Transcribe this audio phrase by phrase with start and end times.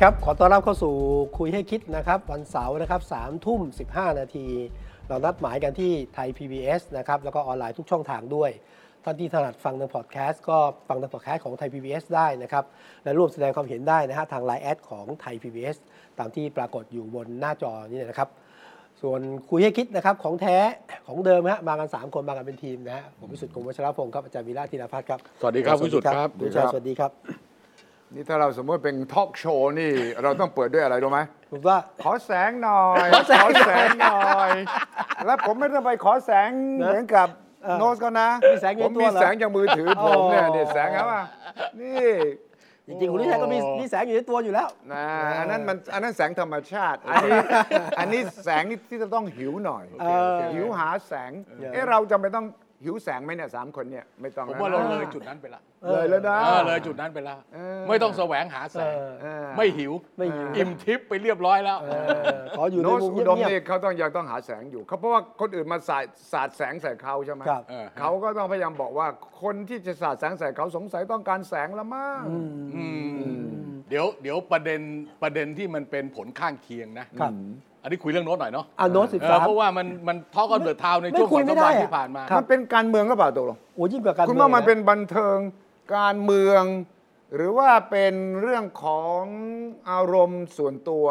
[0.00, 0.94] ดีครับ ขอต้อนรับเข้าสู่
[1.38, 3.84] คุยให้คิดนะครับ วันเสาร์นะครับสามทุ่มสิบ
[4.18, 4.46] นาที
[5.08, 8.50] เรานัดหมายกันที่ไทย PBS นะครับ แล้วก็ออนไลน์ทุกช่องทางด้วย
[9.04, 10.58] ท่านที่ถนัดฟังทางพอดแคสต์ก็
[10.88, 12.64] ฟังทางพอดแคสต์ของไทย PBS ได้นะครับ
[13.04, 15.76] และร่วมแสดงความเห็นได้นะฮะทางไลน์แอดของไทย PBS
[16.18, 18.28] ตามที่ปรากฏอยู่บนหน้าจอนี่นะครับ
[19.02, 19.20] ส่วน
[19.50, 20.56] คุยให้คิดนะครับของแท้
[21.06, 27.49] ของเดิมฮะมากัน 3 คนมากันเป็นทีมนะฮะผมวิสุทธิ์คงวัชรพงศ์ครับอาจารย์วีระธีรพัฒน์ครับ สวัสดีครับวิสุทธิ์ครับคุณชัยสวัสดีครับ
[28.14, 29.92] นี่ถ้าเราสมมติเป็นทอล์กโชว์นี่
[30.22, 34.50] เราต้องเปิดด้วยอะไรรู้ไหมผมว่า ขอแสงหน่อย ขอแสงแสงหน่อย
[35.26, 37.28] แล้วผมไม่ต้องไปขอแสงนะเหมือนกับ
[37.64, 41.22] เออโน้ตก็นะมีแสงอยู่ผมในตัวมีเหรอ แสงจากมือถือผมเนี่ยอ๋อเนี่ยแสงครับว่า
[41.80, 42.08] นี่
[42.86, 45.04] จริงๆคุณวิชัยก็มีมีแสงอยู่ในตัวอยู่แล้ว นะ
[45.38, 47.32] อันนั้นมันอันนั้นแสงธรรมชาติ อันนี้
[47.98, 52.46] อันนี้แสงนี่ที่จะต้องหิวหน่อยเออ หิวหาแสงเออเอ๊ะเราจะไม่ต้อง
[52.84, 62.06] หิวแสงไหมเนี่ยสามคนเนี่ยไม่ต้องผมนะว่าเราเลยจุดนั้นไปละเลยแล้วนะเออเลยจุดนั้นไปแล้วเออไม่ต้องแสวงหาแสงเออเออไม่หิวไม่หิวอิ่มทิพย์ไปเรียบร้อยแล้วเออ
[62.58, 69.06] ขออยู่ในโน้ตมุมอุดมเงียบนี่เขาต้องยังต้องหาแสงอยู่เขาเพราะว่าคนอื่นมาสาดสาดแสงใส่เขาใช่ไหมๆครับเออเขาก็ต้องพยายามบอกว่า
[69.42, 72.22] คนที่จะสาดแสงใส่เขาสงสัยต้องการแสงละมั้ง
[72.74, 73.40] อืม
[73.88, 74.80] เดี๋ยวเดี๋ยวประเด็น
[75.22, 77.32] ประเด็นที่มันเป็นผลข้างเคียงนะครับ
[77.82, 85.38] อันนี้คุยเรื่องโน้ตหน่อยเนาะอ่าโน้ตสิบเอสาอมเพราะว่ามันมันทอกกันเดือดเท้าในไม่ช่วงคุสยองไม่สามวันได้อะที่ผ่านมาครับมันเป็นการเมืองก็เปล่าตกลงโอ้ยิ่งกว่าการคุณเมืว่าองมันนะเป็นบันเทิง
[85.96, 86.62] การเมือง
[87.36, 89.22] หรือว่าเป็นเรื่องของ
[89.90, 91.06] อารมณ์ส่วนตัว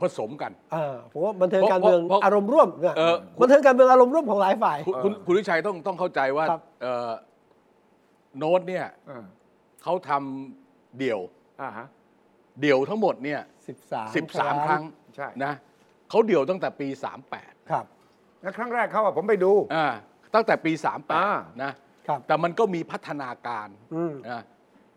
[0.00, 7.10] ผสมกันอ่าผมว่าบันเทิงเพราะการเมืองเพราะอารมณ์ร่วมเนี่ยเออบันเทิงการเมืองอารมณ์ร่วมของหลายฝ่าย คุณคุณคุณวิชัยต้องต้องเข้าใจว่าครับเอ่อ
[8.38, 9.24] โน้ตเนี่ยอ่า
[9.82, 11.20] เขาทำเดี่ยว
[11.62, 11.86] อ่าฮะ
[12.60, 14.82] เดี่ยวทั้งหมดเนี่ย13สิบสามครั้ง
[15.16, 15.52] ใช่ นะ
[16.10, 16.88] เขาเดี่ยวตั้งแต่ปี
[17.30, 17.84] 38ครับ
[18.42, 19.86] แล้วครั้งแรกเขาอะผมไปดู อ่า
[20.34, 21.72] ตั้งแต่ปี อ่า 38 นะ
[22.08, 24.42] ครับ แต่มันก็มีพัฒนาการอืม นะ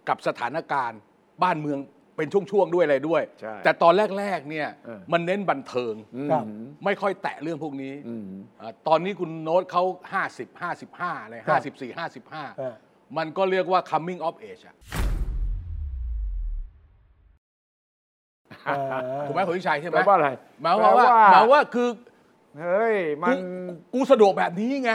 [0.08, 1.00] กับสถานการณ์
[1.44, 1.80] บ้านเมือง
[2.16, 6.46] เป็นช่วงๆด้วยอะไรด้วย ใช่แต่ตอนแรกๆเนี่ยเออ มันเน้นบันเทิงอืมครับ
[6.86, 8.28] ไม่ค่อยแตะเรื่องพวกนี้อืม
[8.62, 9.84] อาตอนนี้คุณโน้ตเขา
[10.24, 12.44] 50 55อะไรครับ54อ่า
[12.84, 14.76] 55 มันก็เรียกว่า coming of age อะ
[19.28, 20.30] ถูกไหมคุณวิชัยใช่ไหมแปลว่าอะไร
[20.62, 21.90] หมายความว่าแปลว่าหมายความว่าคือ
[22.60, 23.38] เฮ้ยมักูน
[23.94, 24.92] กูสะดวกแบบนี้ไง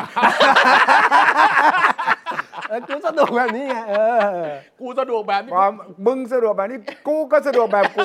[2.68, 4.18] เออกูสนุกแบบนี้ไงเออ
[4.80, 5.72] กูสะดวกแบบนี้ความ
[6.06, 6.78] มึงสะดวกแบบนี้
[7.08, 8.04] กูก็สะดวกแบบกู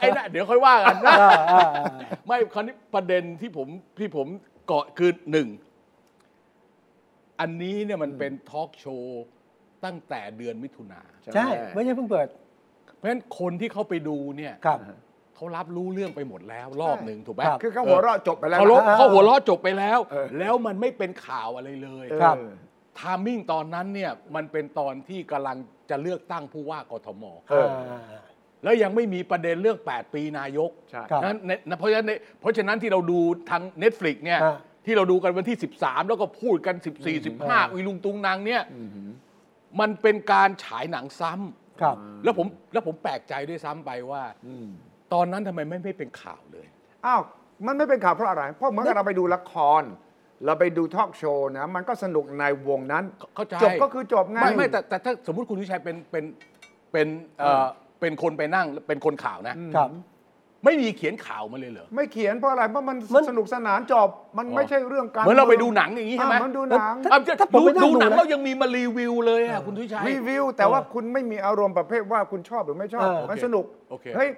[0.00, 1.86] ไอ้น่ะเดี๋ยวค่อยว่ากันนะอ่าอ่าอ่า
[2.26, 4.26] ไม่คราวนี้ประเด็นที่ผมที่ผม
[4.66, 5.48] เกาะคือหนึ่ง
[7.40, 9.24] อันนี้เนี่ยมันเป็นทอล์กโชว์
[9.84, 11.00] ตั้งแต่เดือนมิถุนา
[11.34, 12.43] ใช่ ไม่ใช่เพิ่งเปิดเพ
[13.04, 14.78] ราะฉะนั้นคนที่เขาไปดูเนี่ยครับ
[15.36, 22.52] เขารับรู้เรื่องไปหมดแล้วรอบหนึ่งถูกไหมครับคือเขาหัวเราะจบไปแล้วเขานะเขาหัวเราะจบไปแล้ว เออ แล้วมันไม่เป็นข่าวอะไรเลยครับเออ
[22.98, 25.56] ทามมิ่งตอนนั้นเนี่ยมันเป็นตอนที่กำลัง
[25.90, 27.68] จะเลือกตั้งผู้ว่ากทม เออ
[28.62, 33.18] แล้วยังไม่มีประเด็นเรื่อง 8 ปีนายกใช่ ครับนั้นในนะเพราะฉะนั้นในเพราะฉะนั้นที่เราดู
[33.50, 34.56] ทาง Netflix เนี่ยอ่า
[34.86, 38.62] ที่เราดูกันวันที่ 13 แล้วก็พูดกัน 14 15อุยลุงตุงนางเนี่ย
[39.80, 44.68] มันเป็นการฉายหนังซ้ำ ครับ แล้วผมแล้วผมแปลกใจด้วยซ้ำไปว่าอืม
[45.12, 46.66] ตอนนั้นทำไมไม่ไม่เป็นข่าวเลย
[47.06, 47.20] อ้าว
[47.66, 49.82] มันไม่เป็นข่าวเพราะอะไร เพราะเหมือนกับเราไปดูละคร
[50.44, 56.24] เราไปดูทอล์กโชว์นะ มันก็สนุกในวงนั้น เข้าใจ จบก็คือจบไง ไม่ไม่แต่แต่ถ้าสมมุติคุณวิชัยเป็นเป็น
[56.92, 57.06] เป็น
[57.38, 57.64] เอ่อ
[58.00, 59.90] เป็นคนไปนั่งเป็นคนข่าวนะ ครับ
[60.64, 64.08] ไม่มีเขียนข่าวมาเลยเหรอ ไม่เขียนเพราะอะไรเพราะมันมันสนุกสนานจบ
[64.38, 74.28] มันไม่ใช่เรื่องการเหมือนเราไปดูหนังอย่างนี้ใช่ไหมอะมันดูหนังอะจะถ้าผมดูไปนั่งดูหนังดูนะแล้วยังมีมารีวิวเลยอะคุณวิชัยรีวิว แต่ว่าคุณไม่มีอารมณ์ประเภทว่าคุณชอบหรือไม่ชอบเออมันสนุกโอเคเฮ้ย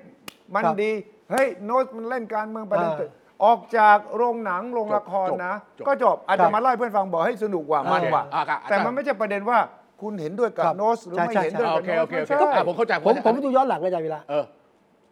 [0.55, 0.93] มันครับดี
[1.31, 3.11] เฮ้ยโน้ตมันเล่นการเมืองประเด็นเออ
[3.45, 9.59] ออกจากโรงหนังโรงละครจบนะจบก็จบอาจครัจะบมาเล่าให้เพื่อนฟังบอกให้สนุกกว่ามันกว่าอะครับแต่มันไม่ใช่ประเด็นว่า
[10.03, 14.45] คุณเห็นด้วยกับครับโน้ตหรือใช่ไม่ใช่เห็นด้วยโอกับเคโน้โอตเคไม่โอเคใช่อะผมเข้าใจผมเข้าใจผมดูย้อนหลังอาจารย์เวลาเออ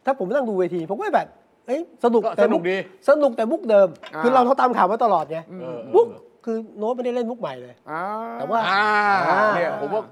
[0.04, 1.28] ถ้าผมนั่งดูเวที ผมก็แบบ
[1.66, 2.76] เอ้ยสนุกก็แต่สนุกดี
[3.08, 3.88] สนุกแต่มุกเดิม
[4.22, 6.06] คือเราเขาตามข่าวมาตลอดไงเออมุก
[6.44, 8.02] คือโน้ตไม่ได้เล่นมุกใหม่เลยอ่า
[8.34, 8.84] แต่ว่าอ่า
[9.28, 10.02] อ่าเนี่ยผมว่า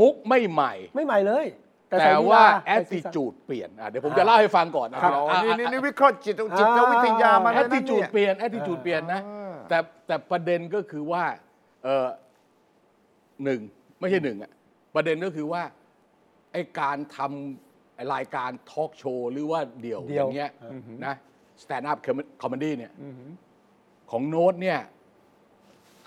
[0.00, 1.46] มุกไม่ใหม่ ไม่ใหม่เลย
[1.88, 11.24] แต่แต่ใส่ลีว่าลแอใส่ดสีติสันจูดเปลี่ยนอะเดี๋ยวผมจะเล่าให้ฟังก่อนนะอ๋อนี่นี่นี่วิเคราะห์จิตจิตวิทยามาแอเลยดนะติจูดเนี่ยเปลี่ยนแอดติจูดเปลี่ยนนะอ่าแต่แต่ประเด็นก็คือว่า
[11.84, 12.06] เออ
[13.44, 13.60] หนึ่ง
[14.00, 14.50] ไม่ใช่หนึ่งอะ
[14.94, 15.62] ประเด็นก็คือว่า
[16.52, 17.18] ไอการท
[18.14, 20.50] รายการทอล์กโชว์หรือว่าเดี่ยวเดี่ยวอย่างเงี้ย
[21.06, 21.14] นะ
[21.62, 21.98] stand-up
[22.42, 22.92] comedy เนี่ย
[24.10, 24.78] ของโน้ตเนี่ย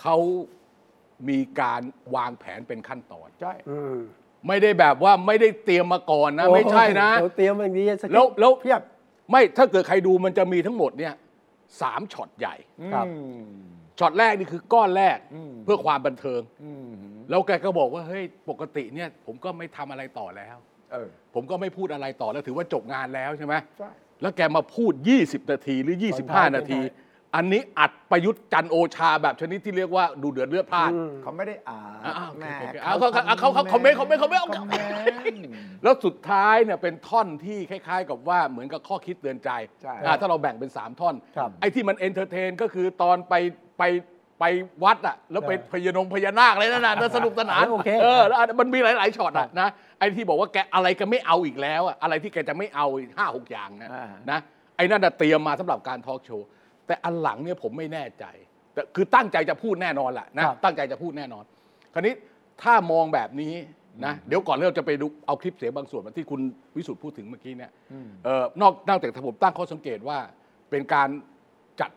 [0.01, 0.17] เขา
[1.29, 1.81] มีการ
[2.15, 3.97] วางแผนเป็นขั้นตอน ใช่ อืม
[4.47, 8.81] ไม่ได้แบบว่าไม่ได้เตรียมมาก่อนนะ ไม่ใช่นะ โอ้โหเตรียมมาอย่างนี้สคริปต์แล้วแล้ว เพียบ
[9.31, 11.13] ไม่ถ้าเกิดใครดูมันจะมีทั้งหมดเนี่ย
[11.81, 12.55] สามช็อตใหญ่
[12.93, 13.45] ครับอืม
[13.99, 16.89] ช็อตแรกนี่คือก้อนแรกอืม เพื่อความบันเทิง อืม
[17.29, 20.68] แล้วแกก็บอกว่าเฮ้ยปกติเนี่ยผมก็ไม่ทำอะไรต่อแล้วเออ
[21.33, 23.89] ผมก็ไม่พูดอะไรต่อแล้วถือว่าจบงานแล้วใช่ไหมใช่
[24.21, 26.79] แล้วแกมาพูด 20 นาทีหรือตอนท้าย25 นาที
[27.35, 34.87] อันนี้อัดประยุทธ์จันทร์โอชาแบบชนิดที่เรียกว่าดุเดือดเลือดพล่านอืมเขาไม่ได้อ่านอ่าโอเคแหม่โอเคเอาเขาเขาเขาเขา comment comment comment comment
[35.83, 39.49] แล้วสุดท้ายเนี่ยเป็นท่อนที่คล้าย ๆ กับว่าเหมือนกับข้อคิดเตือนใจ
[39.81, 43.33] ใช่อ่าถ้าเราแบ่งเป็น 3 ท่อนครับไอ้ที่มัน entertain ก็คือตอนไป
[43.79, 43.83] ไป
[44.39, 44.43] ไป
[44.83, 54.39] วัดอะแล้วไปพญานงพญานาคอะไรนั่นน่ะน่าสนุกสนานโอเคเออแล้วมันมีหลาย ๆช็อตอะนะไอ้ที่บอกว่าแกอะไรก็ไม่เอาอีกแล้วอะอะไรที่แกจะไม่เอาอีกห้าหกอย่างนะอ่านะ
[54.75, 56.47] ไอ้นั่นน่ะเตรียมมาสำหรับการทอล์กโชว์
[56.87, 58.25] แต่อันหลังเนี่ยผมไม่แน่ใจ
[58.73, 61.43] แต่คือตั้งใจจะพูดแน่นอนแหละนะครับตั้งใจจะพูดแน่นอน
[61.93, 62.13] คราวนี้
[62.63, 63.53] ถ้ามองแบบนี้
[64.05, 66.41] นะเดี๋ยวก่อนเราจะไปดูเอาคลิปเสียงบางส่วนมาที่คุณ
[66.75, 67.71] วิสุทธ์พูดถึงเมื่อกี้เนี่ย
[68.25, 70.17] เออนอกนอกจากผมตั้งข้อสังเกตว่า
[70.69, 71.09] เป็นการ
[71.81, 71.91] จัด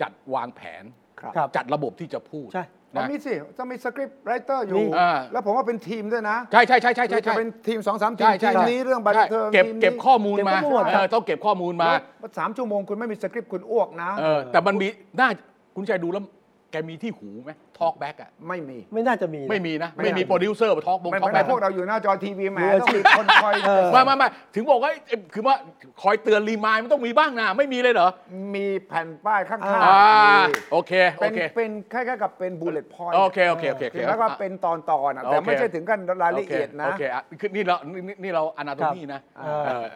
[0.00, 0.84] จัดวางแผน
[1.20, 11.86] ครับครับจัดระบบที่จะพูด ใช่มันนะมีสิจะมีสคริปต์ไรเตอร์อยู่นี่อ่า แล้วผมว่าเป็นทีมด้วยนะใช่ใช่ใช่ใช่ใช่จะใช่ เป็นทีมสองสามทีใช่มใช่ทีมนี้เรื่องบันใช่เทิงเก็บทีมนี้ เก็บข้อมูลมาเก็บข้อมูล เออต้องเก็บข้อมูลมา
[12.20, 14.88] แล้วสามชั่วโมงคุณไม่มีสคริปต์คุณอ้วกนะ เออแต่มันมี
[15.18, 15.28] น่า
[15.76, 16.24] คุณชัยดูแล้ว
[16.70, 25.56] แกมีที่หูไหมทอล์กแบ็กอะไม่มี ไม่น่าจะมีนะ ไม่มีนะ ไม่ไม่มีมีโปรดิวเซอร์มาทอล์กบงไม่ทอล์กไม่แบ็กพวกเราอยู่หน้าจอทีวีแหมมืออาต้อชีงพมีคนคอยเออ ไม่ไม่ไม่ถึงบอกว่าเอ้ยคือว่า
[26.02, 28.08] คอยเตือน remind มันต้องมีบ้างนะไม่มีเลยเหรอ
[28.54, 39.86] มีแผ่นป้ายข้างอ่าอ่าๆโอเคโอเป็นเป็นคล้ายๆกับเป็น bullet point โอเคโอเคโอเคโอเค แล้วก็เป็นตอนตอนๆอะแต่โอเค ไม่ใช่ถึงกันรายละเอียดนะ โอเคอะคือนี่เรานี่นี่เรา anatomy นะครับเออ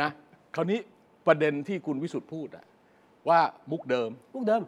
[0.00, 0.08] นะ
[0.54, 0.78] คราวนี้
[1.26, 2.64] ประเด็นที่คุณวิสุทธ์พูดอะ
[3.28, 3.40] ว่า
[3.70, 4.62] มุกเดิม ลูกเดิม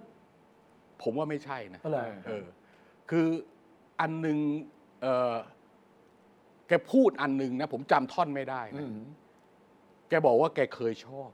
[1.05, 2.45] ผมว่าไม่ใช่นะอ๋อเหรอเออ
[3.11, 3.27] คือ
[4.01, 4.39] อันหนึ่ง
[5.03, 5.35] เออ
[6.69, 8.83] แกพูดอันหนึ่งนะผมจำท่อนไม่ได้นะ
[10.09, 11.29] แกบอกว่าแกเคยชอบ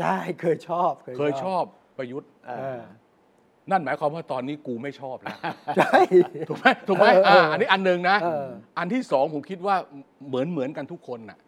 [0.00, 1.64] ใช่เคยชอบเคยชอบ
[1.98, 2.82] ประยุทธ์ เออ
[3.70, 5.38] นั่นหมายความว่าตอนนี้กูไม่ชอบแล้ว
[5.76, 6.00] ใช่
[6.48, 8.46] ถูกไหมถูกไหมเออเอออ่าอันนี้อันหนึ่งนะ เออ
[8.78, 9.76] อันที่สองผมคิดว่า
[10.28, 11.38] เหมือนเหมือนกันทุกคนน่ะ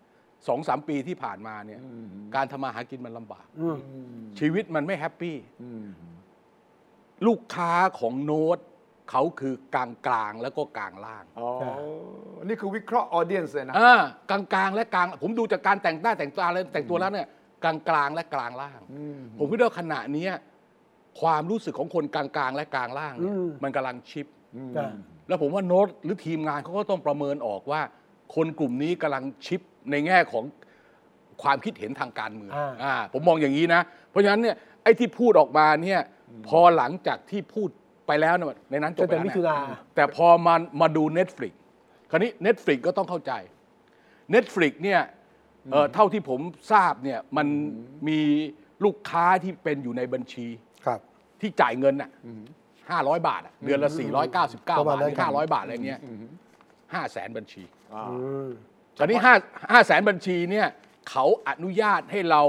[0.48, 1.80] สองสามปีที่ผ่านมาเนี่ย
[2.34, 3.78] การทำมาหากินมันลำบากอืม
[4.38, 5.36] ชีวิตมันไม่แฮปปี้
[7.26, 8.58] ลูกค้าของโน้ต
[9.10, 11.48] เขาคือกลางกลางๆแล้วก็กลางล่างอ๋อ
[12.44, 17.28] นี่คือวิเคราะห์ออเดียนส์เลยนะ อ่ากลางกลางๆและกลาง ผมดูจากการแต่งหน้าแต่งตาแล้วแต่งตัวแล้วเนี่ย
[17.62, 18.80] กลางกลางๆและกลางล่าง
[19.38, 20.32] ผมคิดว่าขณะเนี้ย
[21.20, 24.26] ความรู้สึกของคนกลางกลางๆและกลางล่างเนี่ยอืม มันกำลังชิป
[24.76, 24.92] อ่า
[25.28, 27.80] แล้วผมว่าโน้ตหรือทีมงานเขาก็ต้องประเมินออกว่า
[28.34, 29.60] คนกลุ่มนี้กำลังชิป
[29.90, 30.44] ในแง่ของ
[31.42, 33.80] ความคิดเห็นทางการเมืองอ่า อ่าผมมองอย่างนี้นะ
[34.10, 36.00] เพราะฉะนั้นเนี่ยไอ้ที่พูดออกมาเนี่ย
[36.48, 37.68] พอหลังจากที่พูด
[38.06, 41.52] ไปแล้วเนี่ยในนั้นจบตั้งไปแต่แล้วมิถุเนี่ยนาแต่พอมามาดู Netflix
[42.10, 43.32] คราวนี้ Netflix ก็ต้องเข้าใจ
[44.34, 45.00] Netflix เนี่ย
[45.72, 46.40] เอ่อเท่าที่ผม
[46.72, 47.46] ทราบเนี่ยมัน
[48.08, 48.20] มี
[48.84, 50.46] ลูกค้าที่เป็นอยู่ในบัญชี
[50.86, 51.00] ครับ
[51.40, 52.10] ที่จ่ายเงินน่ะ
[52.90, 56.00] ห้าร้อยบาทอะเดือนละสี่ร้อยเก้าสิบเก้าประมาบาณทนั้นหรือห้าร้อยบาทอะไรเงี้ย
[56.94, 57.62] ห้าแสนบัญชี
[58.10, 58.16] อื
[58.46, 58.48] ม
[58.98, 59.34] ตอนนี้ห้า
[59.72, 60.66] ห้าแสนบัญชีเนี่ย
[61.10, 62.42] เขาอนุญาตให้เรา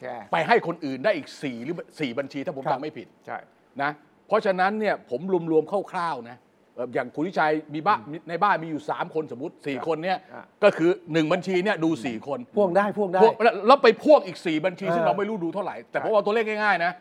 [0.00, 3.38] แชร์ ไปให้คนอื่นได้อีกสี่หรือสี่บัญชีถ้าผมครับ จำไม่ผิดใช่
[3.82, 3.90] นะ
[4.26, 5.20] เพราะฉะนั้นเนี่ยผม
[5.52, 6.36] รวมๆคร่าวๆนะ
[6.74, 16.92] เอ่ออย่างคุณวิชัยมีบ้านในบ้านมีอยู่ 3 คนสมมติ 4 คนเนี่ยอะ ก็คือ 1 บัญชีเนี่ยดู 4 คนพ่วงได้พ่วงได้ พวกแล้วแล้วไปพ่วงอีก 4 บัญชี ซึ่งเออ เราไม่รู้ดูเท่าไหร่ แต่ผมเอาตัวเลขง่ายๆนะ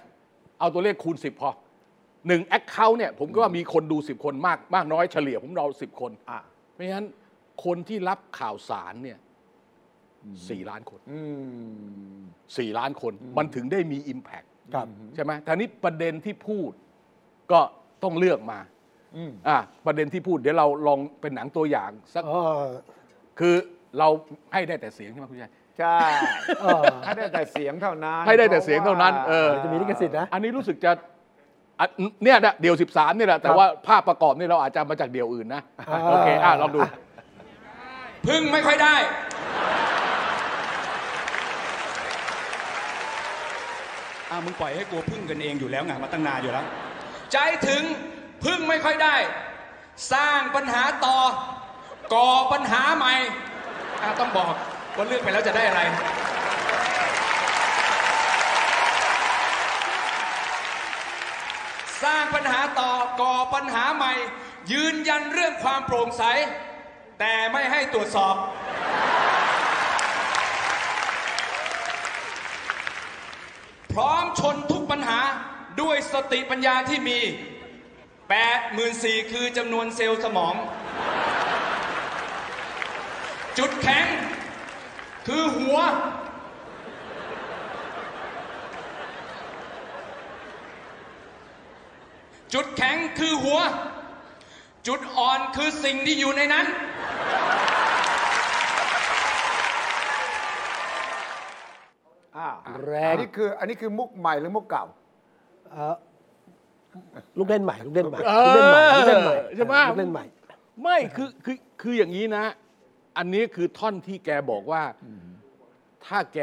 [0.59, 1.49] เอาตัวเลขคูณ 10 พอ
[2.27, 6.39] หนึ่งแอคเคาท์เนี่ยผมก็ว่ามีคนดู 10 คนมากมากน้อยเฉลี่ยผมเรา 10 คน อะ
[6.73, 7.07] เพราะฉะนั้น
[7.65, 9.17] คนที่รับข่าวสารเนี่ย
[10.49, 11.19] สี่ล้านคนอื
[12.17, 12.19] ม
[12.57, 16.71] สี่ล้านคนมันถึงได้มี Impact ครับใช่ไหมทีนี้ประเด็นที่พูด
[17.51, 17.59] ก็
[18.03, 18.59] ต้องเลือกมา
[19.15, 22.41] อืมอะประเด็นที่พูดเดี๋ยวเราลองเป็นหนังตัวอย่างสักอ๋อ
[23.39, 23.55] คือ
[23.99, 24.07] เรา
[24.53, 25.97] ให้ได้แต่เสียงใช่ไหมคุณชายใช่
[26.61, 30.91] เออให้ได้แต่เสียงเท่านั้น ให้ได้แต่เสียงเท่านั้นเออเดี๋ยวจะมีลิขสิทธิ์นะอันนี้รู้สึกจะ
[31.79, 31.87] อะ
[32.23, 36.81] เนี่ยนะเดี่ยว 13เนี่ยแหละแต่ครับว่าภาพประกอบนี่เราอาจจะมาจากเดี่ยวอื่นนะอ่าโอเคอะลองดู
[38.27, 38.95] พึ่งไม่ค่อยได้
[44.29, 46.65] อ้าวมึงปล่อยให้กลัวพึ่งกันเองอยู่แล้วไงมาตั้งนานอยู่แล้ว
[47.31, 47.83] ใจถึง
[48.45, 49.15] พึ่งไม่ค่อยได้
[50.13, 51.17] สร้างปัญหาต่อ
[52.13, 53.13] ก่อปัญหาใหม่
[54.01, 54.45] อะต้องบอก
[54.97, 55.81] ว่าเลือกไปแล้วจะได้อะไร
[62.03, 64.13] สร้างปัญหาต่อก่อปัญหาใหม่
[64.71, 66.23] ยืนยันเรื่องความโปร่งใส
[67.19, 68.35] แต่ไม่ให้ตรวจสอบ
[73.93, 75.19] พร้อมชนทุกปัญหา
[75.81, 77.19] ด้วยสติปัญญาที่มี
[78.05, 80.55] 84,000 คือจำนวนเซลล์สมอง
[83.57, 84.05] จุดแข็ง
[85.27, 85.77] คือหัว
[92.53, 93.59] จุดแข็งคือหัว
[94.87, 96.65] จุดอ่อนคือสิ่งที่อยู่ในนั้น
[102.28, 102.28] อ่า
[102.85, 104.85] แรงอันนี้คืออันนี้คือมุกใหม่หรือมุกเก่า
[105.71, 105.95] เอ่อ
[107.37, 110.25] ลูกเล่นใหม่ลูกเล่นใหม่เอลูกเล่นใหม่ลูกเล่นใหม่อใช่ไหมลูกเล่นใหม่
[110.81, 112.45] ไม่คือคือคืออย่างนี้นะ
[113.17, 114.83] อันนี้คือท่อนที่แกบอกว่า
[116.05, 116.39] ถ้าแก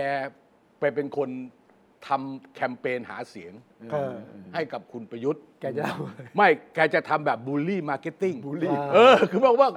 [0.79, 1.29] ไปเป็นคน
[2.07, 3.53] ทำแคมเปญหาเสียง
[3.93, 4.15] เออ
[4.55, 5.97] ให้กับคุณประยุทธ์ แกจะเอา
[6.37, 9.69] ไม่แกจะทำแบบ bully marketing bully เออ คือบอกว่า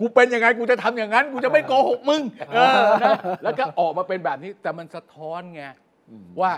[0.00, 5.62] กูเป็นยังไงกูจะทำอย่างนั้น กูจะไม่โกหกมึงเออนะแล้วก็ออกมาเป็นแบบนี้แต่มันสะท้อนไง
[6.40, 6.52] ว่า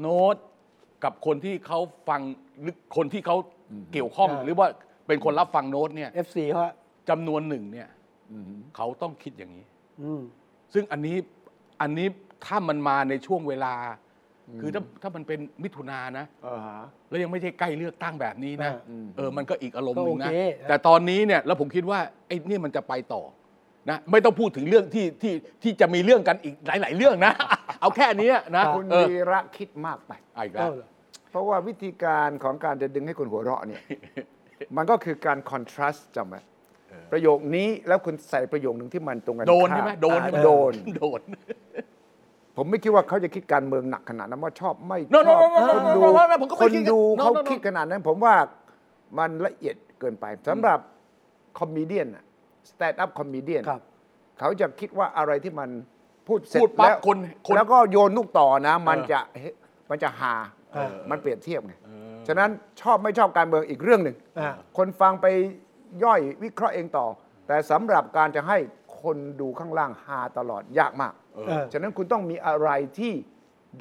[0.00, 0.36] โน้ต
[1.04, 1.78] กับคนที่เขา
[2.08, 2.20] ฟัง
[2.60, 3.36] หรือคนที่เขา
[3.92, 4.68] เกี่ยวข้องอ่าหรือว่า
[5.06, 6.74] เป็นคนรับฟังโน้ตเนี่ย FC เขาอะ
[7.08, 7.88] จำนวนหนึ่งเนี่ย
[8.76, 9.66] เขาต้องคิดอย่างนี้
[10.02, 10.22] อืม
[10.74, 11.16] ซึ่งอันนี้
[11.80, 12.06] อันนี้
[12.46, 13.74] ถ้ามันมาในช่วงเวลา
[14.60, 20.36] คือถ้าถ้ามันเป็นมิถุนานะเออฮะแล้วยังไม่ใช่ใกล้เลือกตั้งแบบนี้นะอ่าเออมันก็อีกอารมณ์หนึ่งนะก็โอเค
[20.68, 21.98] แต่ตอนนี้เนี่ยแล้วผมคิดว่า
[22.28, 23.22] ไอ้นี่มันจะไปต่อ
[23.90, 27.32] นะไม่ต้องพูดถึงเรื่องที่ที่ที่จะมีเรื่องกันอีกหลาย ๆ เรื่องนะ
[27.80, 30.86] เอาแค่นี้นะคุณเออวีระคิดมากไปเอาอีกเอแล้วอเหรอ
[31.30, 33.82] เพราะว่าวิธีการของการจะดึงให้คนหัวเราะเนี่ย
[34.76, 36.36] มันก็คือการคอนทราสต์จำไหม
[37.12, 41.20] ประโยคนี้แล้วคุณใส่ประโยคหนึ่งที่มันตรงกันโดนข้าใช่ไหมโดนใช่ไหมโดนโดน
[42.56, 46.00] ผมไม่คิดว่าเขาจะคิดการเมืองหนักขนาดนั้นว่าชอบไม่ชอบคนดู
[46.60, 48.34] คนดูเขาคิดขนาดนั้น ผมว่า
[49.18, 50.78] มันละเอียดเกินไปสำหรับ
[51.58, 53.56] comedy stand-up comedy
[54.38, 55.70] เขาจะคิดว่าอะไรที่มัน
[56.26, 57.16] พูดเสร็จแล้วคน
[57.56, 59.20] แล้วก็โยนลูกต่อนะ มันจะ
[59.90, 60.34] มันจะหา
[61.10, 61.74] มันเปรียบเทียบไง
[62.28, 64.16] ฉะนั้นชอบไม่ชอบการเมืองอีกเรื่องหนึ่ง
[64.76, 65.26] คนฟังไป
[66.04, 67.06] ย่อยวิเคราะห์เองต่อ
[67.46, 68.58] แต่สำหรับการจะให้
[69.02, 71.12] คนดูข้างล่างหาตลอดยากมาก
[71.72, 73.12] ฉะนั้นคุณต้องมีอะไรที่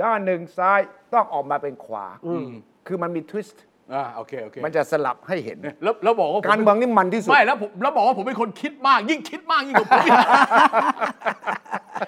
[0.04, 0.80] ด้านหนึ่งซ้าย
[1.14, 2.48] ต้องออกมาเป็นขวาอืม
[2.88, 10.12] คือมันมีทวิสต์อ่าโอเคโอเคมันจะสลับให้เห็น แล้วแล้วบอกว่าผมการเมืองนี่มันที่สุด ไม่แล้วผมแล้วบอกว่าผมเป็นคนคิดมาก ยิ่งคิดมากยิ่งกว่าผมอีก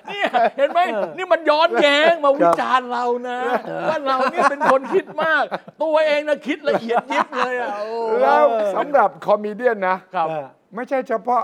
[0.08, 0.80] เนี่ยเห็นไหม
[1.18, 3.38] นี่มันย้อนแย้งมาวิจารณ์เรานะ
[3.90, 5.44] ว่าเราเนี่ยเป็นคนคิดมาก
[5.84, 8.44] ตัวเองนะคิดละเอียดยิบเลยอะโอ้แล้ว
[8.76, 11.42] สำหรับ comedy นะครับเออไม่ใช่เฉพาะ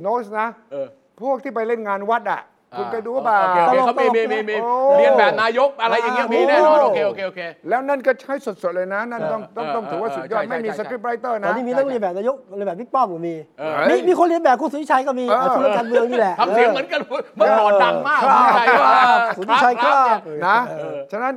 [0.00, 0.86] โน้ตนะเออ
[1.20, 2.40] พวกที่ไปเล่นงานวัดอะ
[2.78, 17.00] คุณเคยดูเปล่าโอเคโอเคเขามีมีมีมีโอ้เลียนแบบนายกอะไรอย่างเงี้ยมีแน่นอนโอเคโอเคโอเคแล้วนั่นก็ใช้สดๆเลยนะ นั่นต้องต้องเออต้องถือว่าสุดยอดเออใช่ไม่มีใช่ script writer ตอนนะนี้มีนักเลียนแบบนายกเลียนแบบบิ๊กป้อมก็มีเออมีมีคนเลียนแบบคุณสุวิชัยก็มีเอออะธุรการเมืองนี่แหละทำเสียงเหมือนกัน
[17.36, 18.98] เมื่อก่อนดังมากครับคุณชัยว่า
[19.38, 21.34] คุณชัยครับเนี่ยนะเออฉะนั้น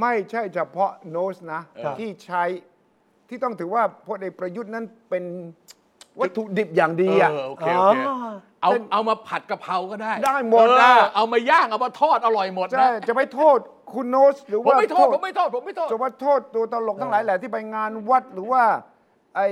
[0.00, 2.42] ไม่ใช่เฉพาะโนสนะครับที่ใช้
[3.28, 5.24] ที่ต้องถือว่าพลเอกประยุทธ์นั้นเป็น
[6.20, 7.30] วัตถุดิบอย่างดีอะ
[8.66, 13.58] เออโอเคโอเคอ๋อเอาเอามาผัดกะเพราก็ได้ได้หมดเออนะเอามาย่างเอามาทอดอร่อยหมดใช่นะจะไปโทษ
[13.94, 18.62] คุณโนสหรือผมว่าไม่โทษผมไม่โทษผมไม่โทษ จะว่าโทษตัวตลกทั้งหลายแหละที่ไปงานวัดหรือว่า
[19.36, 19.48] ไอ้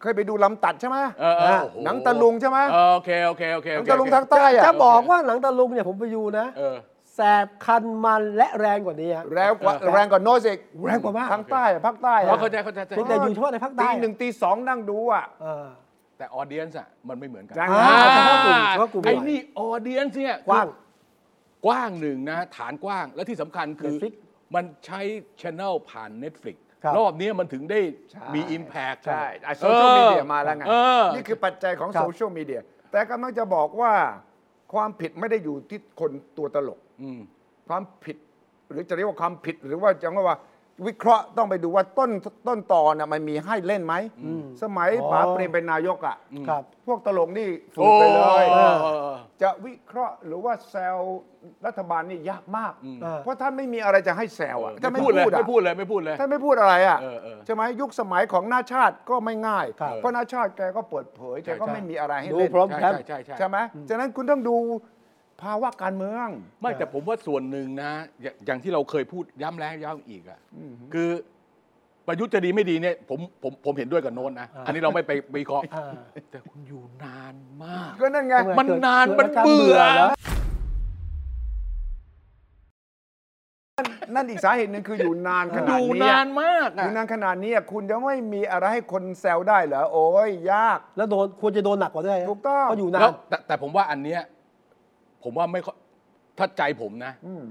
[0.00, 6.76] เคยไปดูลำตัดใช่ไหมเออเออโอ้โหนังตะลุงใช่ไหมเออโอเคโอเคโอเคหนัโองเคตะลุงทางใต้อะจะบอกว่าหนังตะลุงเนี่ยผมไปดูนะ เออ
[7.14, 15.66] แสบคันมันและแรงกว่านี้อะแรงกว่าเออ แรงกว่าโนสอีกแรงกว่ามาก ทางใต้อะภาคใต้เพราะอะ เข้าใจเข้าใจเข้าใจ เพียงแต่อยู่เฉพาะในภาคใต้ตีหนึ่งตีสองนั่งดูอะ เออ
[16.20, 20.66] แต่ออเดียนส์อะมันไม่เหมือนกันใช่อ่าเฉพาะกลุ่มเฉพาะกลุ่ม ไอ้นี่ออเดียนส์เนี่ยกว้าง
[21.66, 24.14] กว้างหนึ่งนะ ฐานกว้างและที่สำคัญคือ Netflix
[24.54, 25.00] มันใช้
[25.40, 29.24] ช anel ผ่าน Netflix ครับรอบนี้มันถึงได้ใช่มี Impact ใช่
[29.58, 30.72] โซเชียลมีเดียมาแล้วไง เอ
[31.02, 32.60] อ นี่คือปัจจัยของครับ โซเชียลมีเดีย
[32.92, 33.92] แต่กำลังจะบอกว่า
[34.72, 37.20] ความผิดไม่ได้อยู่ที่คนตัวตลก อืม
[37.68, 38.16] ความผิด
[38.70, 40.38] หรือจะเรียกว่าความผิดหรือว่าจะเรียกว่า
[40.86, 42.10] วิเคราะห์ต้องไปดูว่าต้น
[42.48, 43.94] ต้นตอน่ะมันมีให้เล่นไหม
[44.62, 46.16] สมัยอ๋อป๋าเปรมเป็นนายกอะ
[46.48, 50.96] ครับพวกตลกนี่ฝืโอ้นไปเลยเออเออเออจะวิเคราะห์หรือว่าแซว
[51.66, 52.72] รัฐบาลนี่ยากมาก
[53.02, 63.56] เออเพราะท่านไม่มีอะไรจะให้แซวอะถ้าไม่ไม่พูดเลยพูดอะไม่พูดเลยไม่พูดเลยท่านไม่พูดอะไรอะเออเออใช่ไหมยุคสมัยของหน้าชาติก็ไม่ง่ายครับเพราะหน้าชาติแกก็เปิดเผยแกก็ใช่ไม่มีอะไรให้ดูเล่นพร้อมใช่แพมใช่ใช่ใช่ใช่ไหม
[63.88, 64.56] ฉะนั้นคุณต้องดู
[65.42, 66.28] ภาวะการเมือง
[66.60, 67.92] ไม่แต่ผมว่าส่วนหนึ่งนะ
[68.22, 70.40] อย่างอย่างที่เราเคยพูดย้ำแล้วย้ำอีกอะ
[70.94, 71.10] คือ
[72.06, 75.90] ประยุทธ์จะดีไม่ดีเนี่ยผมผมผมเห็นด้วยกับโน้นนะ อันนี้เราไม่ไปวิเคราะห์อ่า
[76.30, 80.10] แต่คุณอยู่นานมาก ก็นั่นไงทำไมมันเกิดนานเกิดมันอาการเบื่อแล้ว
[84.14, 94.20] นั่นอีกสาเหตุหนึ่งคืออยู่นานขนาดนี้อยู่นานมากออะยู่นานขนาดนี้คุณจะไม่มีอะไรให้คนแซวได้เหรอ โอ้ยยาก แล้วโดนควรจะโดนหนักกว่าด้วยนะถูกต้องเพราะอยู่นานแล้วแต่แต่ผมว่าอันเนี้ย
[95.24, 95.76] ผมว่าไม่ค่อย
[96.38, 97.44] ถ้าใจผมนะ อืม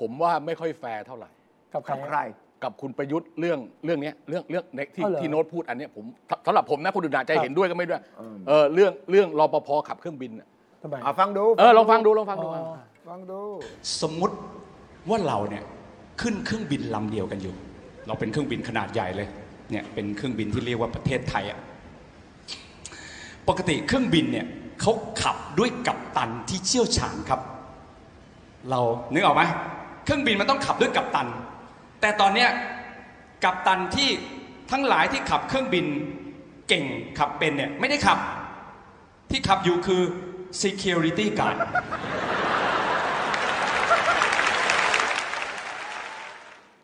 [0.00, 1.30] ผมว่าไม่ค่อยแฟร์เท่าไหร่
[1.72, 2.18] กับใคร กับใคร
[2.62, 6.04] กับคุณประยุทธ์เรื่องเรื่องเนี้ยเรื่องเรื่องในที่อ๋อเหรอที่โน้ตพูดอันเนี้ยผม
[6.46, 10.48] สำหรับผมนะคนอื่นอาจจะครับเห็นด้วยก็ไม่ด้วยอืม เออเรื่องเรื่องรปภขับเครื่องบินน่ะ
[10.82, 12.74] ทำไม อะฟังดูเออลองฟังดูลองฟังดูอ๋อ
[13.08, 13.40] ฟังดู
[14.02, 14.34] สมมุติ
[15.08, 15.62] ว่าเราเนี่ย
[16.20, 17.54] ขึ้นเครื่องบินลำเดียวกันอยู่
[18.06, 19.28] เราเป็นเครื่องบินขนาดใหญ่เลย
[19.70, 21.58] เนี่ยเป็นเครื่องบินที่เรียกว่าประเทศไทยอะ
[23.48, 24.46] ปกติเครื่องบินเนี่ย
[24.80, 27.40] เขาขับด้วยกัปตันที่เชี่ยวชาญครับ
[28.70, 28.80] เรา
[29.12, 29.42] นึกออกไหม
[30.04, 31.26] เครื่องบินมันต้องขับด้วยกัปตัน
[32.00, 32.50] แต่ตอนเนี้ย
[33.44, 34.08] กัปตันที่
[34.70, 35.86] ทั้งหลายที่ขับเครื่องบิน
[36.68, 36.84] เก่ง
[37.18, 38.18] ขับเป็นเนี่ยไม่ได้ขับ
[39.30, 40.02] ที่ขับอยู่คือ
[40.62, 41.56] security guard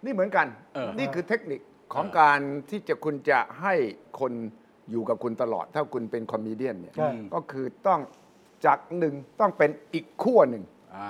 [0.05, 1.61] นี่เหมือนกันเออนี่คือเทคนิค
[1.95, 3.75] ของการที่จะคุณจะให้
[4.21, 4.33] คน
[4.91, 8.01] อยู่กับคุณตลอด ถ้าคุณเป็นคอมเมเดี้เนี่ยใช่ก็คือต้อง
[8.67, 10.65] จากหนึ่งต้องเป็นอีกขั้วหนึ่ง
[10.97, 11.09] อ่า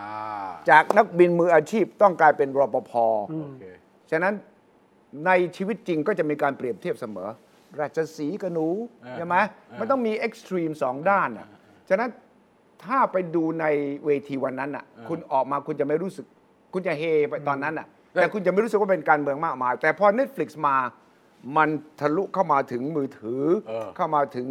[0.71, 2.93] จากนักบินมืออาชีพต้องกลายเป็นรปภ
[3.33, 3.65] อืมโอเค
[4.11, 4.35] ฉะนั้น
[5.27, 7.29] ในชีวิตจริงก็จะมีการเปรียบเทียบเสมอ
[7.81, 8.69] ราชสีห์กับหนู
[9.05, 9.37] อ่าใช่ไหม
[9.71, 11.49] อ่ามัมันต้องมีเอ็กซ์ตรีมสองด้านอะ
[11.89, 12.11] ฉะนั้น
[12.85, 13.67] ถ้าไปดูใน
[14.05, 16.27] เวทีวันนั้นอะ คุณออกมาคุณจะไม่รู้สึก
[16.73, 20.77] คุณจะเฮไปตอนนั้นอะ แต่คุณจะไม่รู้สึกว่าเป็นการเมืองมากมาย แต่พอ Netflix มา
[21.57, 21.69] มัน
[22.01, 24.49] ทะลุเข้ามาถึงมือถือ เออเข้ามาถึง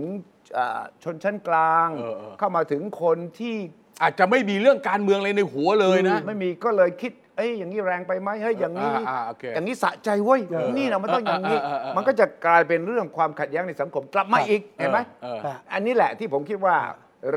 [0.57, 3.55] อ่าชนชั้นกลาง เออเออ เข้ามาถึงคนที่
[4.01, 16.77] อาจจะไม่มีเรื่องการเมืองอะไรในหัวเลยนะ ไม่มีก็เลยคิดเอ้ยอย่างนี้แรงไปไหมเฮ้ยอย่างนี้อ่าอ่าโอเคอย่างนี้สะใจเว้ยเออนี่นะมันต้องอย่างนี้ เออเออเออมันก็จะกลายเป็นเรื่องความขัดแย้งในสังคมกลับมาอีกเห็นไหมเออครับอันนี้แหละที่ผมคิดว่า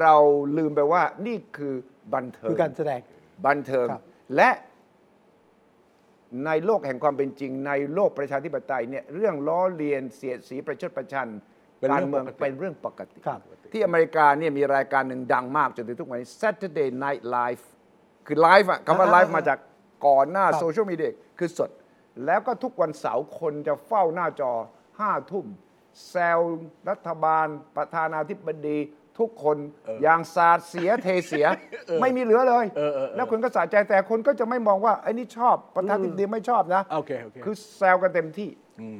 [0.00, 0.14] เรา
[0.56, 1.74] ลืมไปว่านี่คือ
[2.14, 3.00] บันเทิง คือการแสดง
[3.46, 4.02] บันเทิงครับ
[4.36, 4.50] และ
[6.46, 11.28] ในโลกแห่งความเป็นจริง ในโลกประชาธิปไตยเนี่ยเรื่องล้อเลียนเสียดสีประชดประชัน
[11.78, 13.40] เป็นการเรื่องเมืองปกติเป็นเรื่องปกติครับ
[13.72, 17.62] ที่อเมริกาเนี่ยมีรายการหนึ่งดังมากจนถึงทุกวันนี้ Saturday Night Live
[18.26, 19.58] คือไลฟ์อะคำว่าอ่าไลฟ์มาจาก
[20.06, 21.70] ก่อนหน้าครับโซเชียลมีเดียคือสด
[22.26, 24.52] แล้วก็ทุกวันเสาร์คนจะเฝ้าหน้าจอ
[24.98, 25.46] ห้าทุ่ม
[26.08, 26.40] แซว
[26.90, 28.78] รัฐบาล ประธานาธิบดี
[29.18, 29.56] ทุกคน
[30.02, 31.46] อย่างสาดเสียเทเสีย
[32.00, 38.50] ไม่มีเหลือเลยเออเออเออแล้วคุณก็สะใจแต่คนก็จะไม่มองว่าไอ้นี่ชอบประธานาธิบดีไม่ชอบนะโอเคโอเคคือแซวกันเต็มที่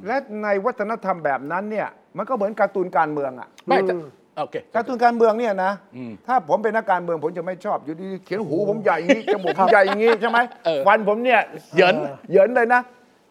[0.07, 3.95] และในวัฒนธรรมแบบนั้นเนี่ยมันก็เหมือนการ์ตูนการเมืองอะไม่จะ
[4.39, 11.41] โอเคการ์ตูนการเมืองเนี่ยนะอืมถ้าผมเป็นนักการเมืองผมจะไม่ชอบอยู่ดีๆเขียนหูผมใหญ่อย่างนี้จมูกผมใหญ่อย่างนี้ใช่ไหมเออฟันผมเนี่ย
[11.75, 11.95] เหยิน
[12.31, 12.83] เหยินเลยนะ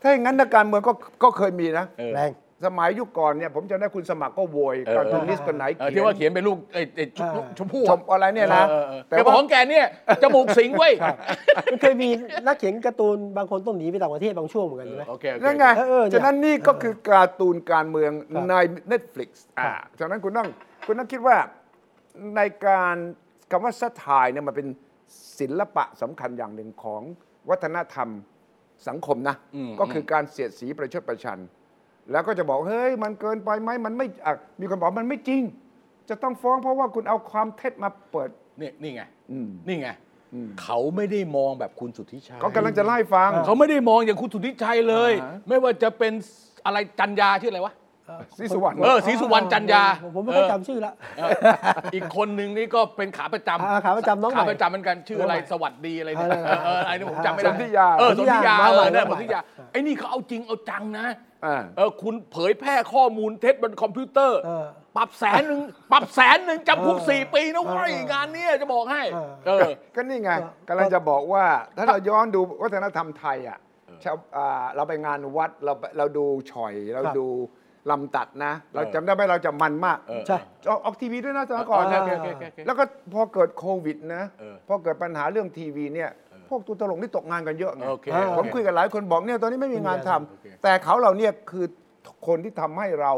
[0.01, 2.31] ถ้าอย่างนั้นนักการเมืองก็ก็เคยมีนะเออแรง
[2.65, 9.85] สมัยยุคก่อนเนี่ยผมจะได้คุณสมัครก็โวยเออการ์ตูนนิสต์คนไหนเออเขีที่ยว่าน เขียนเป็นลูกไอ้ไอ้ชมอ่าชมพู่ชมอะไรเนี่ยนะเออเออแต่แต่ว่าว่า ของแกเนี่ย
[10.21, 10.93] จมูกสิงเว้ย
[11.65, 12.09] มันเคยมี
[12.45, 18.53] นักเขียนการ์ตูนบางคนต้องหนีไปต่างประเทศบางช่วงเหมือนกันใช่ไหม โอเคโอเค นั่นไง เออเออเนี่ยฉะนั้นนี่ก็คือการ์ตูนการเมืองครับใน
[18.91, 19.69] Netflix อ่า
[19.99, 20.47] ฉะนั้นคุณต้อง
[20.85, 21.37] คุณต้องคิดว่า
[22.35, 22.95] ในการ
[23.51, 24.67] คำว่าสไตล์เนี่ยมันเป็น
[25.39, 27.01] ศิลปะสำคัญอย่างหนึ่งของ
[27.49, 28.09] วัฒนธรรม
[28.87, 31.39] สังคมนะอืมก็คือการเสียดสีประชดประชัน
[32.11, 35.41] แล้วก็จะบอกเฮ้ยมันเกินไปไหมมันไม่อะมีคนบอกมันไม่จริง
[36.09, 38.29] จะต้องฟ้องเพราะว่าคุณเอาความเท็จมาเปิด
[38.61, 39.89] นี่นี่ไงอืม นี่ไง
[40.61, 46.13] เขาไม่ได้มองแบบคุณสุทธิชัยเขากำลังจะไล่าให้ฟัง เขาไม่ได้มองอย่างคุณสุทธิชัยเลย อ่าไม่ว่าจะเป็น
[46.65, 47.73] อะไรจันยาชื่ออะไรวะ
[48.37, 51.29] ศรีสุวรรณ เออศรีสุวรรณจันยาผมผมไม่ค่อยเออจำชื่อละ เออ
[51.95, 59.39] อีกคนหนึ่งนี่ก็เป็นขาประจำอ่าขาประจำน้องใหม่ขาประจำเหมือนกันชื่ออะไรน้องใหม่สวัสดีอะไรเนี่ยเออเออเอออะไรนี่ผมจำไม่ได้สนธิยา เออสนธิยาสนธิยาเออน้เนี่ยองใหม่สนธิยา
[59.71, 61.07] ไอ้นี่เขาเอาจริงเอาจังนะ
[61.45, 64.65] อ่าเออคุณเผยแพร่ข้อมูลเท็จบนคอมพิวเตอร์ เออ
[64.97, 71.45] ปรับแสนหนึ่งปรับแสนหนึ่งจำคุกเออสี่ปีนะเว้ยเอองานเนี้ยจะบอกให้ เออ เออ ก็นี่ไงก็กำลังจะบอกว่า
[71.77, 73.59] ถ้าเราย้อนดูวัฒนธรรมไทยอะ
[74.03, 77.27] ชาวอ่าเราไปงานวัดเราไปเราดูฉ่อย เราครับดู
[77.89, 80.37] ลำตัดนะ เราเออจำได้ไหมเราจะมันมากเออใช่
[80.69, 86.09] ออกออกทีวีด้วยนะสมัยก่อนเออนะโอเคโอเคโอเคโอเคแล้วก็พอเกิดโควิดนะเออพอเกิดปัญหาเรื่องทีวีเนี่ย
[86.49, 91.65] พวกตัวตลกนี่ตกงานกันเยอะไงโอเคผมคุยกับหลายคนบอกเนี่ยตอนนี้ไม่มีงานทำโอเคแต่เขาเหล่าเนี้คือ
[92.27, 93.11] คนที่ทำให้เรา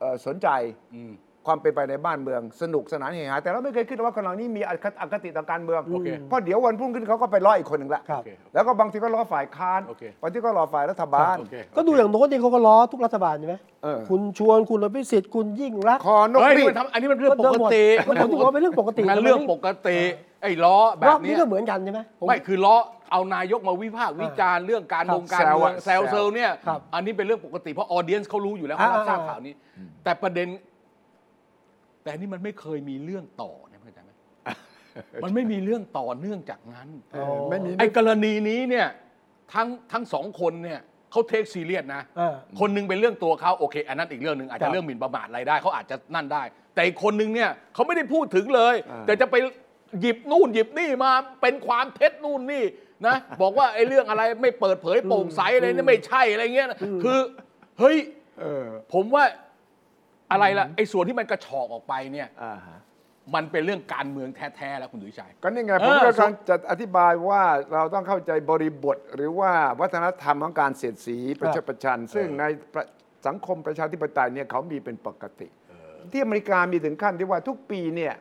[0.00, 0.48] เอ่อสนใจ
[0.94, 1.12] อืม
[1.46, 19.98] ความเป็นไปในบ้านเมือง สนุกสนานเฮฮาแต่เราไม่เคยคิดว่าคนเหล่านี้มีอคติอคติต่อการเมืองโอเคเพราะเดี๋ยววันพรุ่งขึ้นเขาก็ไปล้ออีกคนหนึ่งละครับโอเคแล้วก็บางทีก็ล้อฝ่ายค้านโอเคบางทีก็ล้อฝ่ายรัฐบาล โอเค ก็ดูอย่างโน้ตเองเขาก็ล้อทุกรัฐบาลใช่ไหมเออ คุณชวนคุณอภิสิทธิ์คุณยิ่งรักษณ์ คอนกเฮ้ยรีนี่ดมันทำอันนี้มันเรื่องปกติมันผมถือว่าเป็นเรื่องปกติ มันเรื่องปกติ
[20.42, 22.76] ไอ้ล้อแบรอบบนี้เนี้ยก็เหมือนกันใช่ไหมผม ไม่คือล้อ
[23.12, 29.54] เอานายกมาวิพากษ์วิจารณ์เรื่องการครับวงการเมืองแซวอะแซวเซลเนี่ย ครับอันนี้เป็นเรื่องปกติเพราะออเดียนเขารู้อยู่แล้วเขารับอ่าทราบข่าวนี้
[30.04, 30.48] แต่ประเด็น
[32.02, 34.10] แต่นี่มันไม่เคยมีเรื่องต่อเนี่ยเข้าใจไหม
[35.24, 38.86] มันไม่มีเรื่องต่อเนื่องจากนั้นเออไม่มีไอ้กรณีนี้เนี่ย
[39.52, 46.42] ทั้งทั้งสองคนเนี่ยเขาเทคซีเรียสนะเออคนหนึงเป็นเรื่องตัวเขาโอเค อันนั้นอีกเรื่องหนึ่งอาจครัจะบเรื่องหมิ่นประมาทอะไรได้เขาอาจจะนั่นได้
[46.74, 49.36] แต่อีกคนหนึงเนี่ยเขาไม่ได้พูดถึงเลยอ่าแต่จะไป
[50.00, 52.64] หยิบนู่นหยิบนี่มาเป็นความเท็จนู่นนี่
[53.06, 57.18] นะบอกว่าไอ้เรื่องอะไรไม่เปิดเผยโปร่งใสอะไรนี่ไม่ใช่อะไรเงี้ยนะคือ
[57.78, 57.96] เฮ้ย
[58.40, 59.24] เออผมว่า
[60.32, 62.78] อะไรล่ะไอ้ส่วนที่มันกระชอกออกไปเนี่ยอ่าฮะ
[63.34, 72.84] มันเป็นเรื่องการเมืองแท้ๆแล้วคุณดุยชัย ก็นี่ไงเอผมอก็กำลังจะอธิบายว่าเราต้องเข้าใจบริบท หรือว่าวัฒนธรรมของการเสียดสีประชาประชัน ซึ่งในประ
[73.26, 75.48] สังคมประชาธิปไตยเนี่ยเขามีเป็นปกติ
[76.12, 78.14] ที่อเมริกามีถึงขั้นที่ว่าทุกปีเนี่ย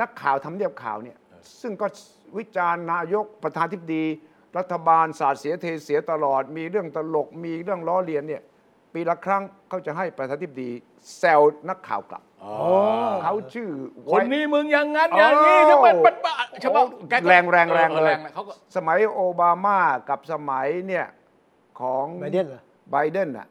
[0.00, 1.16] นักข่าวทำเนียบข่าวเนี่ย
[1.60, 1.86] ซึ่งก็
[2.38, 4.04] วิจารณ์นายกประธานทิบดี
[4.58, 8.42] รัฐบาลศาสตร์เสียเทเสียตลอด มีเรื่องตลกมีเรื่องล้อเลียนเนี่ย
[8.96, 10.70] ปีละครั้งเขาจะให้ประธานทิบดี
[11.18, 12.22] แซวนักข่าวกลับ
[13.22, 13.68] เขาชื่อ
[14.10, 19.78] คนไว้นี้มึงอย่างนั้นอย่างนี้ใช่ไหมมันบ้าใช่ปะแกก็แรงแรงแรงออเลย นะเขาก็สมัยโอบามา
[20.08, 21.06] กับสมัยเนี่ย
[21.80, 23.46] ของไบเดนเหรอ ไบเดนน่ะ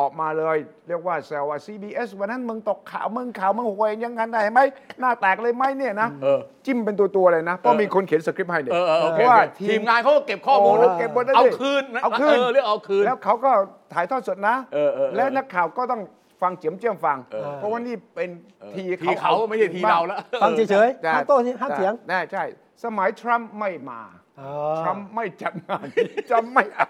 [0.00, 0.56] ออกมาเลย
[0.88, 4.60] เรียกว่าแซวว่า CBS วันนั้นมึงตกข่าวมึงข่าวมึงหวยอยังงั้นได้ไหม
[5.00, 13.50] หน้าแตกเลยไหมเนี่ยนะเออ จิ้มเป็นตัวตัวๆเลยนะเพราะมีคนเขียนสคริปต์ให้เนี่ยเออเออโอเพเคราะว่าโอเคทีมงานเขาก็เก็บข้อมูลโอ้เก็บหมดแล้วเอาดิ คืนนะเอาคืน เรื่องเอาคืน แล้วเขาก็
[13.94, 16.00] ถ่ายทอดสดนะ เออเออเออและนักข่าวก็ต้อง
[16.42, 18.28] ฟังเจียมเจียมฟัง เออเพราะว่านี่เป็น
[18.74, 22.44] ทีทีเขาไม่ใช่ทีเราแล้ว ฟังเฉยๆใช่ห้ามโต้ห้ามเถียงใช่ใช่
[22.84, 24.00] สมัยทรัมป์ไม่มา
[24.40, 26.88] อ๋อทรัมป์ไม่จัดงานนี้จะไม่เอา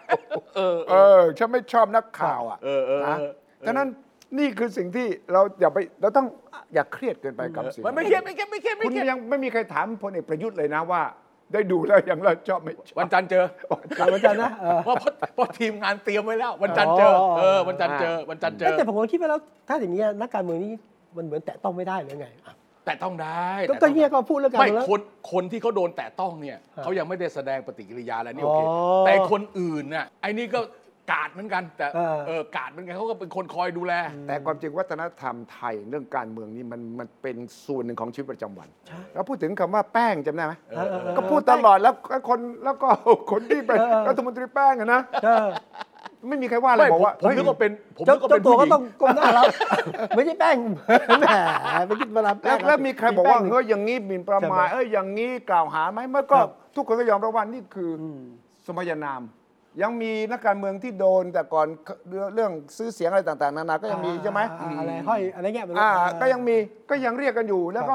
[0.91, 3.33] เออฉันไม่ชอบนักข่าวอะเออเออนะเออ
[3.67, 3.89] ฉะนั้น
[4.39, 6.27] นี่คือสิ่งที่เราอย่าไปเราต้อง
[6.75, 11.03] อย่าเครียดเกินไปกับสิ่งมันไม่เครียดไม่เครียดไม่เครียดไม่คุณเครียดยังไม่มีใครถามพลเอกประยุทธ์เลยนะว่า
[11.53, 13.45] ได้ดูแล้วยังเราชอบไม่ชอบวันจันทร์เจอ
[13.99, 20.73] กลับมาจันทร์นะเออเพราะเพราะเพราะทีมงานเตรียมไว้แล้ว วันจันทร์เจออ๋อเออวันจันทร์เจอวันจันทร์เจอแต่ผมก็คิดไปแล้วถ้าอย่างนี้ยนักการเมืองนี่
[21.17, 22.55] มันเหมือนแตะต้องไม่ได้หรือไงอะ
[22.89, 25.01] แต่ต้องได้ก็แต่ก็ต้องเนี่ยก็พูดเรื่องการไม่เมืองแล้ว คน
[25.33, 30.61] คนที่เขาโดนแตะต้องเนี่ยครับเขายังไม่ได้แสดงปฏิกิริยาอะไรนี่โอเคอ๋อแต่คนอื่นน่ะไอ้นี่ก็
[31.13, 33.93] กาดเหมือนกัน แต่เออ เออกาดเหมือนกันเขาก็เป็นคนคอยดูแล
[34.27, 38.69] แต่ความจริงวัฒนธรรมไทยเรื่องการเมืองนี่มันมันเป็นส่วนหนึ่งของชีวิตประจำวัน
[39.15, 42.89] เราพูดถึงคำว่าแป้งจำได้ไหมเออเออเออ ก็พูดตลอดแล้วก็คนแล้วก็
[43.31, 45.49] คนที่เป็นเออเออรัฐมนตรีแป้งอะนะ เออ
[46.29, 49.45] ไม่มีใครว่าอะไรไม่บอกว่าผมผมเฮ้ยนึกว่าเป็นผมเจ้านึกว่าเป็เจ้านตัวผู้หก็ญิงต้องก้มหน้ารับ
[50.15, 50.57] ไม่ใช่แป้ง
[51.21, 51.25] แห
[51.77, 58.23] มไปคิดเวลาแป้แล้งวแล้วมีใครบอกว่าแป้งเฮ้ยอย่างนี้หมิ่นประมาทใช่ไหมเอ้ยอย่างนี้กล่าวหาไหมเมื่อก็ครับทุกคนก็ยอมรับว่านี่คืออม
[58.67, 59.23] สมญานาม
[59.83, 61.67] ยังมีนักการเมืองที่โดนแต่ก่อน
[62.09, 66.57] เรื่องเรื่องซื้อเสียงอะไรต่าง ๆ นานาก็ยังมีใช่ไหมอ่าอะไรห้อยอะไรเงี้ยไม่รู้อ่าก็ยังมี
[66.91, 67.95] ก็ยังเรียกกันอยู่แล้วก็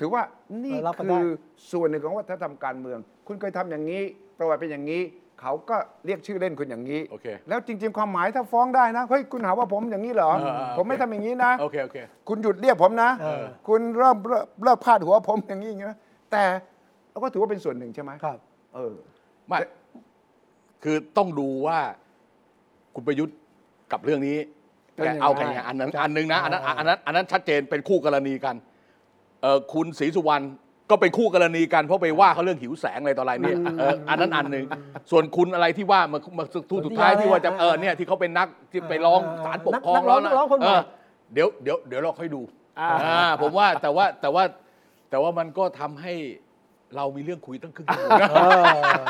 [0.00, 0.22] ถือว่า
[0.64, 1.26] นี่เออรับกันได้คือ
[1.72, 4.02] ส่วนหนึ่งของวัฒนธรรมการเมือง คุณเคยทำอย่างนี้
[4.38, 5.02] ประวัติเป็นอย่างนี้
[5.42, 5.76] เขาก็
[6.06, 11.96] เรียกชื่อเล่นคุณอย่างนี้ โอเคแล้วจริง ๆ ความหมายถ้าฟ้องได้นะเฮ้ยคุณหาว่าผมอย่างนี้เหรอ เออเออ ผมไม่โอเคทำอย่างนี้นะ โอเคโอเค
[12.28, 15.98] คุณหยุดเรียกผมนะ เออ คุณเริ่มเริ่มเริ่มพาดหัวผมอย่างนี้อย่างนี้นะ
[16.32, 16.42] แต่
[17.10, 18.38] เราก็ถือว่าเป็นส่วนหนึ่งใช่ไหมครับ
[18.74, 18.94] เออ
[19.48, 19.58] ไม่
[20.82, 21.78] คือต้องดูว่า
[22.94, 23.36] คุณประยุทธ์
[23.92, 24.36] กับเรื่องนี้
[24.94, 28.56] เป็นแกยังไง เอาแค่ไหนอันนั้นอันหนึ่งนะอันนั้นอันนั้นอันนั้นชัดเจนเป็นคู่กรณีกัน
[29.42, 30.44] เออคุณศรีสุวรรณ
[30.92, 34.64] ก็เป็นคู่กรณีกันเพราะไปว่าเขาเรื่องหิวแสงอะไรต่ออะไรเนี่ยเอออันนั้นอันหนึ่ง
[35.10, 40.82] ส่วนคุณอะไรที่ว่ามามาทูสุดท้ายที่ว่าจะเออเนี่ยที่เขาเป็นนักที่ไปร้องศาลปกครองนักร้องแล้วนักร้องคนใหม่ เออ
[41.32, 42.40] เดี๋ยวเดี๋ยวเดี๋ยวเราค่อยดู
[42.80, 44.44] อ่า อ่าผมว่าแต่ว่าแต่ว่า
[45.10, 46.12] แต่ว่ามันก็ทำให้
[46.96, 49.02] เรามีเรื่องคุยตั้งครึ่งชั่วโมงนะ เออ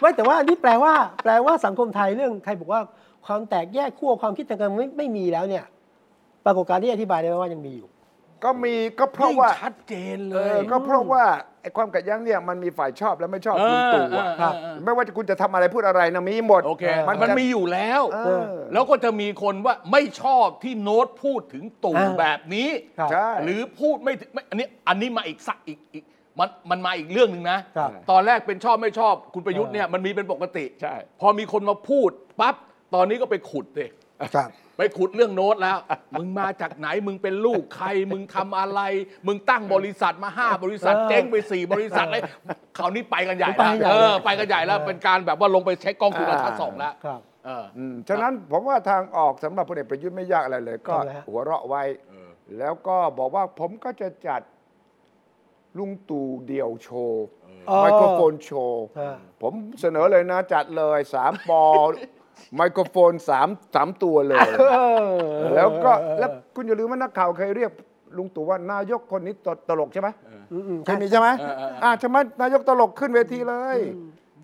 [0.00, 2.80] ไม่แต่ว่าอันนี้แปลว่า แปลว่าสังคมไทยเรื่องใครบอกว่า
[3.26, 5.64] ความแตกแยกขั้วความคิดทางการเมืองไม่ไม่มีแล้วเนี่ย
[6.44, 7.88] ปรากฏการณ์ที่อธิบายได้ไหมว่ายังมีอยู่
[8.44, 11.24] ก็มีก็เพราะยิ่งว่าชัดเจนเลเอยอก็เพราะว่า
[11.62, 26.04] ไอ้ความขัดแย้งเนี่ยมันมีฝ่ายชอบและไม่ชอบเออลุงตู่อะเออครับเออไม่ว่าจะคุณจะทำอะไรพูดอะไรนะมีหมดโอเคมันมันจะมีอยู่แล้วเออแล้วก็จะมีคนว่าไม่ชอบที่โน้ตพูดถึงตู่อ่าแบบนี้ครับใช่หรือพูดไม่ถึงไม่อันนี้อันนี้มาอีกสักอีกอีก
[26.38, 32.54] มันมันมาอีกเรื่องหนึ่งนะครับตอนแรกเป็นชอบไม่ชอบคุณประยุทธ์เนี่ยมันมีเป็นปกติใช่พอมีคนมาพูดปั๊บ
[32.94, 33.88] ตอนนี้ก็ไปขุดเลย
[34.34, 34.48] ครับ
[34.80, 35.78] ไปขุดเรื่องโน้ตแล้ว
[36.18, 38.80] มึงมาจากไหนมึงเป็นลูกใคร มึงทำอะไร
[39.26, 42.22] มึงตั้งบริษัทมาห้าบริษัทเออเจ๊งไปสี่บริษัทเลย
[42.78, 54.42] คราวนี้ไปกันใหญ่ไปแล้วกันใหญ่เออเลยไปกันใหญ่แล้วเป็นการแบบว่าลงไปเช็คกล้องจุลทรรศน์สองแล้วครับเอออืมฉะนั้นผมว่าทางออกสำหรับพลเอกประยุทธ์ไม่ยากอะไรเลย ก็เอาเลยฮะหัวเราะไว้เออแล้วก็บอกว่าผมก็จะจัด
[55.78, 57.24] ลุงตู่เดี่ยวโชว์
[57.68, 61.62] เออไมโครโฟนโชว์ เออผมเสนอเลยนะจัดเลยสามปอ
[62.56, 64.76] ไมโครโฟนสามสามตัวเลยเอ
[65.06, 65.08] อ
[65.54, 67.72] แล้วก็แล้วคุณอย่าลืมว่านักข่าวเคยเรียก
[68.18, 69.34] ลุงตู่ว่านายกคนนี้
[69.68, 70.08] ตลกใช่ไหม
[70.52, 73.78] อืมอืมเคยมีใช่ไหมเออเออเอออ่อ่าใช่ไหมนายกตลกขึ้นเวทีเลย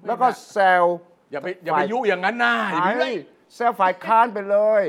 [0.06, 0.84] แล้วก็แซว
[1.32, 3.10] อย่าไปอย่าไปยุอย่างนั้นนะอย่าไปไอ้
[3.54, 4.82] แซวฝ่ายค้านไปเลย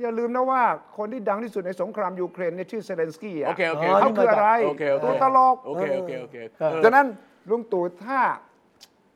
[0.00, 0.62] อย่าลืมนะว่า
[0.96, 7.06] คนที่ดังที่สุดในสงครามยูเครนเนี่ยชื่อเซเลนสกี้โออะเคโอเคอ๋อเขาคืออะไรโอเคโอเคตัวตลกโอเคโอเคโอเคเออฉะนั้น
[7.50, 8.20] ลุงตู่ถ้า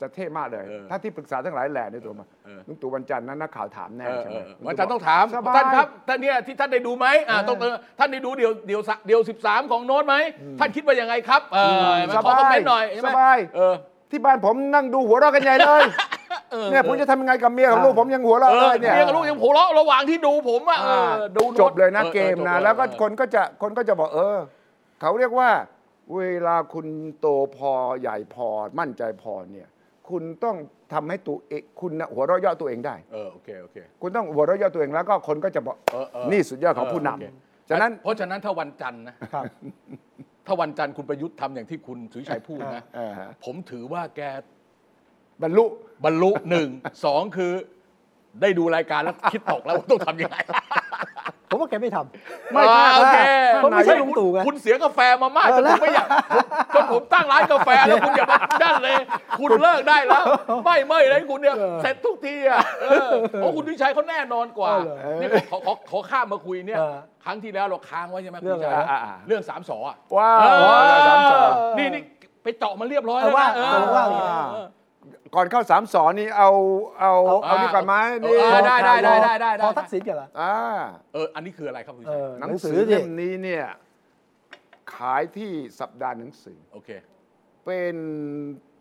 [0.03, 10.17] จะเท่มากเลยเออถ้าที่ปรึกษาทั้งหลายแหล่ในตัวมาเออลุงตู่วันจันทร์นั้นนักข่าวถามแน่เออใช่เอไหมอวันจันทร์ต้องถามสบายท่านครับท่านเนี่ยที่ท่านได้ดูไหมอ่าต้องเออท่านได้ดูเดี๋ยวเดี๋ยวเดี๋ยวสิบสามของโน้ตไหม
[10.61, 13.75] ท่านคิดว่ายังไงครับเออมาขอคอมเมนต์หน่อยใช่ไหมสบายเออ
[14.11, 15.83] ที่บ้านผมนั่งดูหัวเราะกันใหญ่เลย
[16.71, 24.39] เนี่ยผมจะทำยังไงกับเมียกับลูกผมยังหัวเราะเอเลอยเนี่ยเมียกับลูกยังหัวเราะระหว่างที่ดูผมอะเออดูโน้ตจบเลยนะออเกมออนะจบเยแล้วก็เออคนก็จะคนก็จะบอกเออ
[25.01, 25.51] เขาเรียกว่า
[26.17, 26.87] เวลาคุณ
[27.21, 28.47] โตพอใหญ่พอ
[28.79, 29.69] มั่นใจพอเนี่ย
[30.11, 30.57] คุณต้อง
[30.93, 39.45] ทำให้ตัวเองคุณน่ะหัวเราะเยาะตัวเองได้ เออโอเคโอเค คุณต้องหัวเราะเยาะตัวเองแล้วก็คนก็จะบอกเออเออนี่สุดยอดของผู้นโเคำฉะนั้น เพราะฉะนั้นถ้าวันจันทร์นะ ครับ
[40.47, 44.21] ถ้าวันจันทร์คุณประยุทธ์ทำอย่างที่คุณสุวิชัยพูดนะ เออฮะ ผมถือว่าแก
[45.43, 45.65] บรรลุ
[46.05, 46.69] บรรลุหนึ่ง
[47.05, 47.53] สองคือ
[48.41, 50.37] ได้ดูรายการแล้วคิดออกแล้วว่าต้องทำยังไง
[51.53, 53.19] ผมว่าแกไม่ทำไม่อ่าถ้าโอเค
[53.55, 58.97] เพราะไม่ใช่ลุงตู่ไงคุณเสียกาแฟมามากเอจอนแล้วผมไม่อยากผมจนผมตั้งร้านกาแฟแล้วคุณอย่ามาดันเลย
[59.41, 60.25] คุณเลิกได้แล้ว
[60.65, 72.03] ไม่ไม่เลยคุณเนี่ยเสร็จทุกทีอะเออเพราะคุณวิชัยเขาแน่นอนกว่าเอาเหรอนี่ขอขอขอข้ามมาคุยเนี่ยเออครั้งที่แล้วเราค้างไว้ใช่ไหมเรื่องคุณวิชัยอะไรอ่าอ่าเรื่องสามสออะว้าวเออว้าวสามสองนี่นี่
[72.43, 74.67] ไปเจาะมาเรียบร้อยเอแล้วอว่านะเออเออว่าเออเออ
[75.35, 76.51] ก่อนเข้าสามสอนนี่เอา
[77.01, 77.13] เอา
[77.45, 80.55] เอานี่ก่อนไหมนี่เออได้ได้ได้ได้ได้ พอทักษิณกันเหรออ่า
[81.13, 83.65] เอออันนี้คืออะไรครับคุณวิเอชัยอหนังหนังสืสืออดิเล่มนี้เนี่ย
[84.95, 86.91] ขายที่สัปดาห์หนังสือ โอเค
[87.65, 87.97] เป็น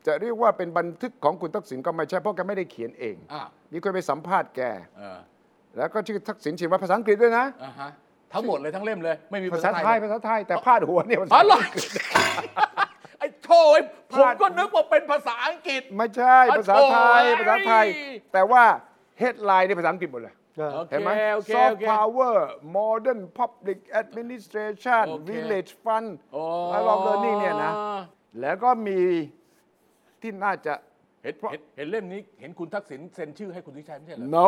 [0.06, 4.62] จะเรียกว่าเป็นบันทึกของคุณทักษิณก็ไม่ใช่เพราะแกไม่ได้เขียนเอง อ่ามีคนไปสัมภาษณ์แก
[4.98, 5.20] เออ
[5.78, 7.90] แล้วก็ชื่อทักษิณชินวัตรภาษาอังกฤษด้วยนะ อ่าฮะ
[8.34, 11.90] ทั้งหมดเลยทั้งเล่มเลย ไม่มีภาษาไทยเลยภาษาไทยแต่พาดหัวเนี่ยภาอ๋ษาอเหรออังกฤษ
[13.22, 13.82] ไอ้โถ่ไอ้
[14.12, 17.86] ผมก็นึกว่าเป็นภาษาอังกฤษ ไม่ใช่ภาษาไทยโอ้ยภาษาไทย
[18.34, 18.64] แต่ว่า
[19.22, 22.36] headline เนี่ยภาษาอังกฤษหมดเลยเออโอเคเห็นไหมโอเค soft โอเค power
[22.78, 27.74] modern public administration โอเค village fund โอ้ life of learning เนี่ยนะ
[28.42, 29.00] แล้วก็มี
[30.22, 30.74] ที่น่าจะ
[31.24, 34.46] เห็นเห็นเห็นเล่มนี้เห็นคุณทักษิณเซ็นชื่อให้คุณวิชัยไม่ใช่เหรอ no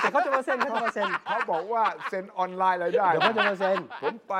[0.00, 4.34] แต่เขาจะมาเซ็นเขาจะมาเซ็นเขาบอกว่าเซ็นออนไลน์อะไรได้ เดี๋ยวเขาจะมาเซ็นผมไป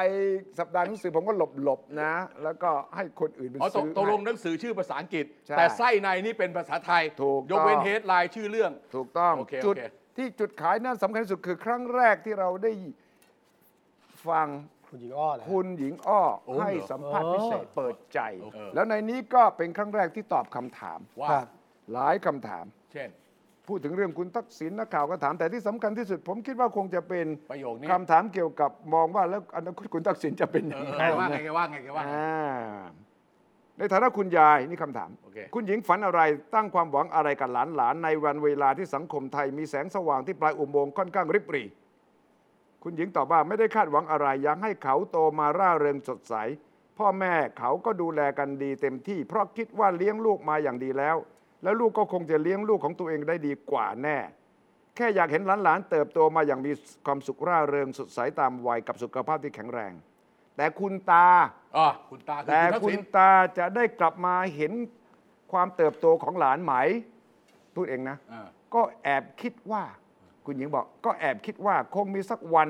[0.59, 9.83] สัปดาห์หนังสือผมก็หลบหลบๆนะ แล้วก็ให้คนอื่นเป็นอ๋อตกซื้อ ตกลงให้หนังสือชื่อภาษาอังกฤษ ใช่แต่ไส้ในนี่เป็นภาษาไทยถูกยกเว้นต้อง เฮดไลน์ชื่อเรื่อง ถูกต้องโอเคจุดโอเค
[10.17, 12.73] ที่จุดขายนั้นสำคัญที่สุดคือครั้งแรกที่เราได้
[14.29, 14.49] ฟัง
[14.91, 21.47] คุณหญิงอ้อเหรอคุณหญิงอ้อโอ้ให้เหรอสัมภาษณ์พิเศษเปิดใจ เออ แล้วในนี้ก็เป็นครั้งแรกที่ตอบคำถาม ว่าครับ
[21.93, 23.09] หลายคำถาม เช่น
[23.69, 32.41] พูดถึงเรื่องคุณทักษิณนักข่าวก็ถาม แต่ที่สำคัญที่สุด ผมคิดว่าคงจะเป็นประโยคนี้ คำถามเกี่ยวกับมองว่าแล้วอนาคตคุณทักษิณจะเป็นเอยังอไงแกว่าไงแกว่าไงแกว่าไง อ่า
[33.79, 36.21] ในฐานะคุณยายนี่คำถาม โอเค คุณหญิงฝันอะไร
[36.55, 41.69] ตั้งความหวังอะไรกับหลานๆในวันเวลาที่สังคมไทยมีแสงสว่างที่ปลายอุโมงค์ค่อนข้างริบหรี่
[42.83, 46.35] คุณหญิงตอบว่าไม่ได้คาดหวังอะไรอยากให้เขาโตมาร่าเริงสดใส
[46.99, 51.17] พ่อแม่เขาก็ดูแลกันดีเต็มที่ เพราะคิดว่าเลี้ยงลูกมาอย่างดีแล้ว
[51.63, 54.19] แล้วลูกก็คงจะเลี้ยงลูกของตัวเองได้ดีกว่าแน่
[54.97, 56.73] แค่อยากเห็นหลานๆเติบโตมาอย่างมี
[57.07, 59.93] ความสุขร่าเริงสดใสตามวัยกับสุขภาพที่แข็งแรง
[60.57, 61.27] แต่คุณตา
[61.77, 64.73] อ๋อคุณตาคือแต่คุณทักคุษิณณตาจะได้กลับมาเห็น
[65.53, 66.75] ความเติบโตของหลานไหม
[67.75, 69.83] พูดเองนะอ่าก็แอบคิดว่า
[70.51, 72.69] คุณหญิงบอกก็แอบคิดว่าคงมีสักวัน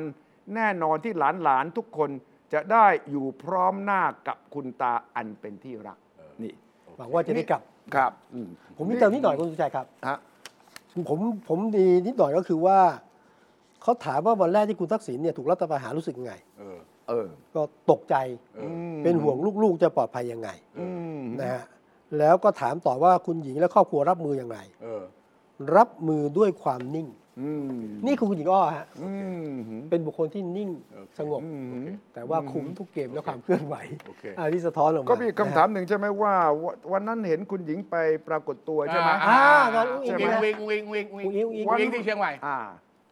[0.54, 2.10] แน่นอนที่หลานหลานๆทุกคน
[2.52, 5.98] จะได้อยู่พร้อมหน้ากับคุณตาอันเป็นที่รัก
[6.42, 6.52] นี่
[6.98, 7.62] หวังว่าจะได้กลับ
[7.94, 10.18] ครับอืมผมมีเติมนิดหน่อยคุณสุชัยครับฮะ
[11.08, 12.78] ผมผมดีนิดหน่อยก็คือว่า
[13.82, 18.16] เขาถามว่าวันแรกที่คุณทักษิณเนี่ยถูกรัฐประหารรู้สึกยังไงเออเออ ก็ตกใจ
[18.56, 20.48] เออเป็นห่วงลูกๆจะปลอดภัยยังไง
[20.80, 20.88] อื
[21.18, 21.64] มนะฮะ
[22.18, 25.02] แล้วก็ถามต่อว่าคุณหญิงและครอบครัวรับมืออย่างไรเออ
[25.76, 27.29] รับมือด้วยความนิ่งอืม
[28.06, 29.10] นี่คือคุณหญิงอ้อฮะอื
[29.42, 29.46] ม
[29.90, 31.50] เป็นบุคคลที่นิ่งโอเคสงบอื
[31.84, 37.96] มแต่ว่าคุมทุกเกมและความเคลื่อนไหวโอเคอันที่สะท้อนออกมาก็มีคำถามนะฮะหนึ่งใช่ไหมว่าวันวันนั้นเห็นคุณหญิงไป
[38.28, 39.42] ปรากฏตัวใช่ไหมอ่า
[39.74, 42.58] งานอุ้งอิ๊งวิงนะวิงวิงวิงวิงอุ้งอิ๊งอุ้งอิ๊งวิงที่เชียงใหม่อ่า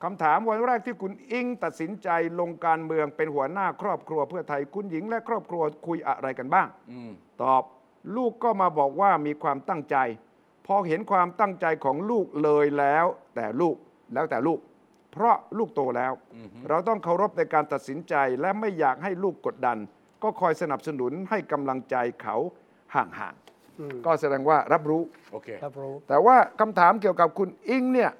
[0.04, 2.09] คำถามวันแรกที่คุณอิงตัดสินใจ
[2.40, 7.11] ลงการเมืองเป็นหัวหน้าครอบครัวเพื่อไทยคุณหญิงและครอบครัวคุยอะไรกันบ้างอืม
[7.42, 7.62] ตอบ
[8.16, 9.96] ลูกก็มาบอกว่ามีความตั้งใจ
[10.66, 13.04] พอเห็นความตั้งใจของลูกเลยแล้ว
[13.35, 13.76] แต่ลูก
[14.14, 14.59] แล้วแต่ลูก
[15.12, 16.12] เพราะลูกโตแล้ว
[16.68, 19.79] เราต้องเคารพในการตัดสินใจและไม่อยากให้ลูกกดดัน
[20.23, 22.37] ก็คอยสนับสนุนให้กำลังใจเขา
[22.94, 23.35] ห่าง
[23.81, 28.11] อืมๆก็แสดงว่ารับรู้ โอเค รับรู้ แต่ว่าคำถามเกี่ยวกับคุณอิงเนี่ย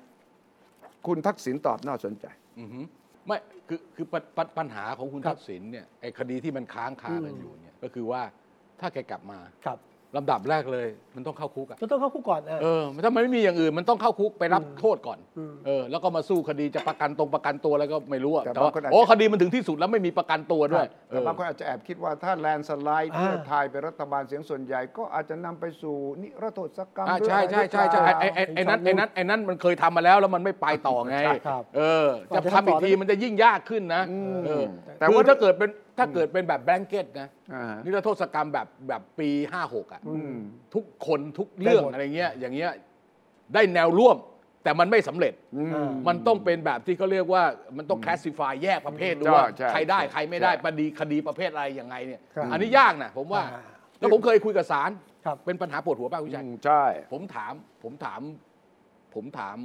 [1.07, 2.27] คุณทักษิณตอบน่าสนใจ
[2.59, 2.85] อือหือ
[3.27, 3.37] ไม่
[3.69, 8.23] คือคือปัญปัญปัญหาของคุณครับทักษิณเนี่ยไอ้คดีที่มันค้างคากันอยู่เนี่ยก็คือว่า
[8.81, 9.79] ถ้าแกกลับมาครับ
[10.17, 34.65] ลำดับแรกเลย มันต้องเข้าคุกอะก็ต้องเข้าคุกก่อนนะเออถ้ามันไม่มีอย่างอื่นมันต้องเข้าคุกไปรับโทษก่อนอืมเออแล้วก็มาสู้คดีจะประกันตรงประกันตัวแล้วก็ไม่รู้อะแต่แต่ว่าบางคนอาจจะ โอ้คดีมันถึงที่สุดแล้วไม่มีประกันตัวด้วยเอแต่อบางคนอาจจะแอบคิดว่าถ้าแลนสไลด์อ่า เพื่อไทยเป็นรัฐบาลเสียงส่วนใหญ่ ก็อาจจะนำไปสู่นิรโทษกรรมอ่าหรือใช่อะไรใช่ใช่ใช่หรือเปล่าไอ้ไอ้ไอ้ไอ้นั้นไอ้นั้นไอ้นั้นมันเคยทำมาแล้วแล้วมันไม่ไปต่อไงใช่ครับเออ จะทำอีกทีมันจะยิ่งยากขึ้นนะอืมเออ
[34.99, 39.29] แต่คือว่าถ้าเกิดเป็น ถ้าเกิดเป็นแบบแบงเก็ตนะอ่าฮะนิรโทษกรรมแบบแบบปี
[39.63, 40.37] 56อะอืม
[40.75, 42.71] ทุกคนทุกเรื่องได้หมดอะไรเงี้ยอย่างเงี้ย
[43.55, 44.17] ได้แนวร่วม
[44.65, 47.43] แต่มันไม่สำเร็จอืมมันต้องเป็นแบบที่เขาเรียกว่า
[47.77, 53.63] มันต้องแคสซิฟายแยกประเภทด้ใช่วยว่าใช่ใครได้ใช่ใครไม่ได้ใช่ปดีคดีประเภทอะไรยังไงเนี่ยครับอันนี้ยากนะผมว่าอ่า
[53.99, 54.91] แล้วผมเคยคุยกับศาล
[55.27, 56.83] ครับเป็นปัญหาปวดหัวป่ะคุณชัยอืมใช่
[57.13, 58.21] ผมถามผมถาม
[59.15, 59.57] ผมถาม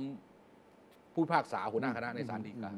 [1.14, 2.72] ผู้พิพากษาหัวหน้าคณะในศาลฎีกา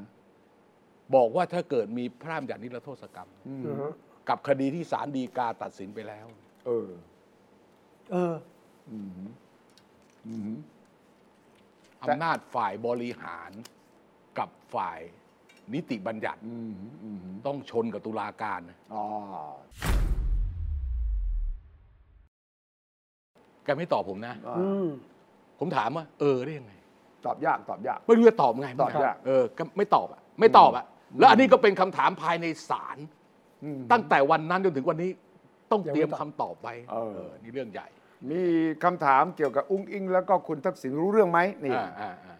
[1.15, 3.87] บอกว่าถ้าเกิดมีพระราชบัญญัตินิรโทษกรรมอือฮึ
[4.29, 6.25] กับคดีที่ศาลฎีกาตัดสินไปแล้ว
[6.65, 6.89] เออ
[8.11, 8.33] เออ
[8.91, 9.21] อืม
[10.27, 10.51] อืม
[12.03, 13.51] อำนาจฝ่ายบริหาร
[14.39, 14.99] กับฝ่าย
[15.73, 19.03] นิติบัญญัติอืมอืมต้องชนกับตุลาการนะอ๋อ
[23.63, 24.87] แกไม่ตอบผมนะอ่าอืม
[25.59, 26.73] ผมถามว่า เออได้ยังไง
[27.25, 30.85] ตอบยาก ตอบยาก ไม่รู้จะตอบไง ตอบยาก เออ ก็ไม่ตอบอะ ไม่ตอบอะ
[31.19, 32.97] แล้วอันนี้ก็เป็นคำถามภายในศาล
[33.63, 35.11] อืมตั้งแต่วันนั้นจนถึงวันนี้
[35.71, 37.87] ต้องยังไม่เตรียมตอบคำตอบไว้เออเออนี่เรื่องใหญ่
[38.31, 38.41] มี
[38.83, 42.37] คำถามเกี่ยวกับอุ้งอิง แล้วก็คุณทักษิณรู้เรื่องไหมนี่อ่าอ่าอ่า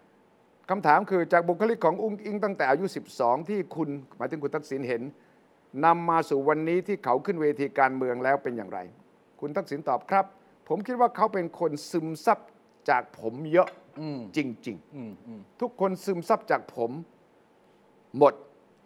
[0.70, 2.86] คำถามคือจากบุคลิกของอุ้งอิงตั้งแต่อายุ
[3.18, 5.02] 12 ที่คุณหมายถึงคุณทักษิณเห็น
[5.86, 8.80] นำมาสู่วันนี้ที่เขาขึ้นเวทีการเมืองแล้วเป็นอย่างไร
[9.40, 10.26] คุณทักษิณตอบครับ
[10.68, 12.40] ผมคิดว่าเขาเป็นคนซึมซับ
[12.90, 16.92] จากผมเยอะอืมจริงๆอืมอืมทุกคนซึมซับจากผม
[18.18, 18.34] หมด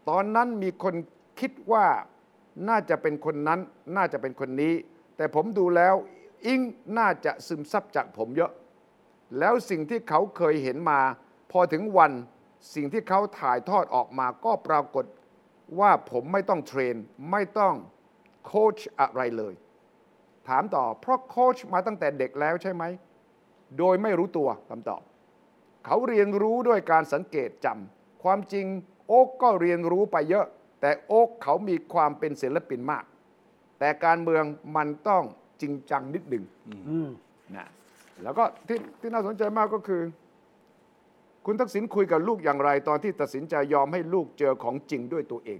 [0.09, 0.95] ตอนนั้นมีคน
[1.39, 1.85] คิดว่า
[2.69, 3.59] น่าจะเป็นคนนั้น
[3.95, 4.73] น่าจะเป็นคนนี้
[5.17, 5.95] แต่ผมดูแล้ว
[6.45, 6.61] อิง
[6.97, 8.51] น่าจะซึมซับจากผมเยอะ
[9.39, 10.99] แล้วสิ่งที่เขาเคยเห็นมา
[11.51, 12.11] พอถึงวัน
[12.75, 15.05] สิ่งที่เขาถ่ายทอดออกมาก็ปรากฏ
[15.79, 16.95] ว่าผมไม่ต้องเทรน
[17.31, 17.75] ไม่ต้อง
[18.45, 19.53] โค้ชอะไรเลย
[20.47, 22.83] ถามต่อเพราะโค้ชมาตั้งแต่เด็กแล้วใช่ไหม
[23.77, 25.01] โดยไม่รู้ตัวคำตอบ
[25.85, 28.65] เขาเรียนรู้ด้วยการสังเกตจำความจริง
[29.09, 30.45] โอ๊กก็เรียนรู้ไปเยอะ
[30.81, 33.03] แต่โอ๊กเขามีความเป็นศิลปินมาก
[33.79, 34.43] แต่การเมือง
[34.75, 35.23] มันต้อง
[35.61, 36.43] จริงจังนิดหนึ่ง
[36.89, 37.09] อืม
[37.55, 37.67] นะ
[38.23, 40.01] แล้วก็ที่ที่น่าสนใจมากก็คือ
[41.45, 45.59] คุณทักษิณคุยกับลูกอย่างไร ตอนที่ตัดสินใจยอมให้ลูกเจอของจริงด้วยตัวเอง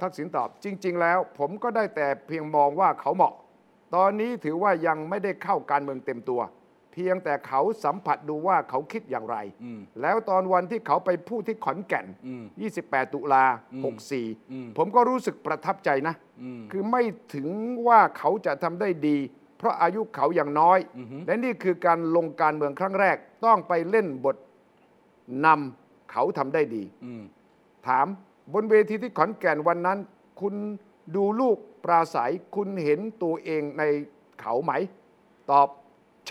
[0.00, 3.34] ทักษิณตอบจริง ๆ แล้ว ผมก็ได้แต่เพียงมองว่าเขาเหมาะ
[3.96, 12.44] ตอนนี้ถือว่ายังไม่ได้เข้าการเมืองเต็มตัวเพียงแต่เขาสัมผัสดูว่าเขาคิดอย่างไรอืมแล้วตอนวันที่เขาไปพูดที่ขอนแก่นอืม
[12.78, 17.02] 28 ตุลาอืมอืม64 ผมก็รู้สึกประทับใจนะอืมคือไม่
[17.34, 17.48] ถึง
[17.88, 19.16] ว่าเขาจะทำได้ดี
[19.58, 24.36] เพราะอายุเขาอย่างน้อยอือฮึและนี่คือการลงการเมืองครั้งแรก ต้องไปเล่นบท
[25.44, 27.22] นำเขาทำได้ดีอืม
[27.86, 28.06] ถาม
[28.52, 29.98] บนเวทีที่ขอนแก่นวันนั้น
[30.40, 30.54] คุณ
[31.16, 33.82] ดูลูกปราศัยคุณเห็นตัวเองใน
[34.40, 34.72] เขาไหม
[35.50, 35.68] ตอบ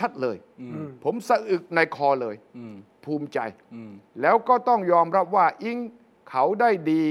[0.00, 3.38] ชัดเลยอืมผมสะอึกในคอเลยอืมภูมิใจ
[3.74, 5.78] อืมแล้วก็ต้องยอมรับว่าอิง
[6.30, 7.02] เขาได้ดี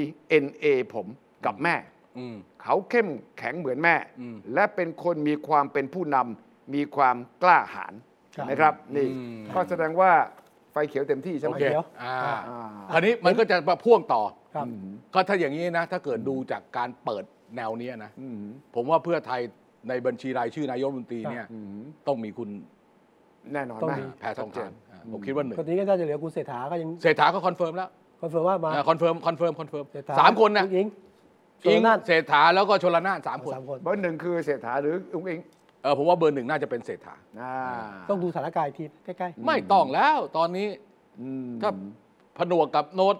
[0.43, 1.07] NA ผม
[1.45, 1.75] กับแม่
[2.17, 7.93] อืมเขาเข้มแข็งเหมือนแม่อืมและเป็นคนมีความเป็นผู้นำมีความกล้าหาญ
[8.35, 10.11] ครับนะครับนี่อืมก็แสดงว่า
[10.71, 12.15] ไฟเขียวเต็มที่ใช่ไหโอมเคเดี๋ยวอ่า
[12.49, 14.23] อ่าคราวนี้มันก็จะมาพ่วงต่อ
[14.55, 14.65] ครับ
[15.13, 17.23] ก็ถ้าอย่างนี้นะ ถ้าเกิดดูจากการเปิด
[17.55, 18.37] แนวเนี้ยนะอืม
[18.75, 19.41] ผมว่าเพื่อไทย
[19.89, 21.65] ในบัญชีรายชื่อนายกรัฐมนตรีเนี่ยอืม
[22.07, 22.49] ต้องมีคุณ
[23.53, 27.89] แน่นอนต้องนะมี แพทองธารอ่าผมคิดว่าหนึ่งคนนี้ก็น่าจะเหลือคุณเศรษฐาก็ยังเศรษฐาก็ confirm แล้ว
[28.21, 30.87] confirm ว่ามา confirm confirm confirm เศรษฐาสามคนนะอิง
[31.65, 35.39] อิงชลน่านเศรษฐาแล้วก็ชลน่านสามคนสามคน เบอร์หนึ่งคือเศรษฐาหรืออุ้งอิง
[35.83, 37.55] เออผมว่าเบอร์หนึ่งน่าจะเป็นเศรษฐา อ่า
[38.09, 40.67] ต้องดูสถานการณ์อีกทีใกล้ ไม่ต้องแล้วตอนนี้
[41.21, 41.71] อืม ถ้า
[42.37, 43.15] ผนวกกับโน้ต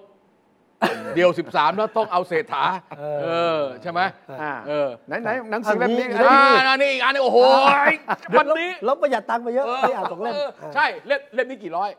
[1.15, 2.63] เดี่ยว 13 แล้วต้องเอาเศรษฐา
[2.99, 3.27] เออเอ
[3.59, 4.01] อใช่ไหม
[4.41, 11.91] อ่าเออไหนไหนหนังสือเล่มนี้อันนี้อ่านี่อีกอันนี้โอ้โหๆวันนี้ลบประหยัดตังค์ไปเยอะไม่อ่านสองเล่มเออใช่เล่มเล่มนี้กี่ร้อย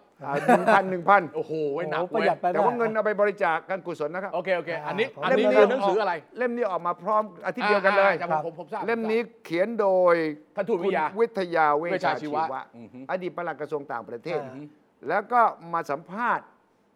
[0.49, 10.15] หนึ่งพันหนึ่งพันโอ้โหไว้หนักโอ้โหปเว้ระยหยัดไปแต่ว่าเงินเอาไปบริจาคการกุศลนะครับโอเคโอเคอันนี้อ่าอันนี้เล่มคือหนังสืออะไร เล่มนี้ออกมาพร้อมอาทิตย์เดียวกันเลยอ่าอ่าผมผมทราบเล่มนี้เขียนโดย
[10.57, 14.67] ท่านทูตวิทยาคุณวิทยาเวชชาเวชชาชีชีวะวะอือฮึอดีตปลัดกระทรวงต่างประเทศอ่า
[15.09, 15.41] แล้วก็
[15.73, 16.45] มาสัมภาษณ์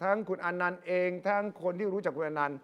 [0.02, 2.58] ทั้งคุณอนันต์เอง ทั้งคนที่รู้จักคุณอนันต์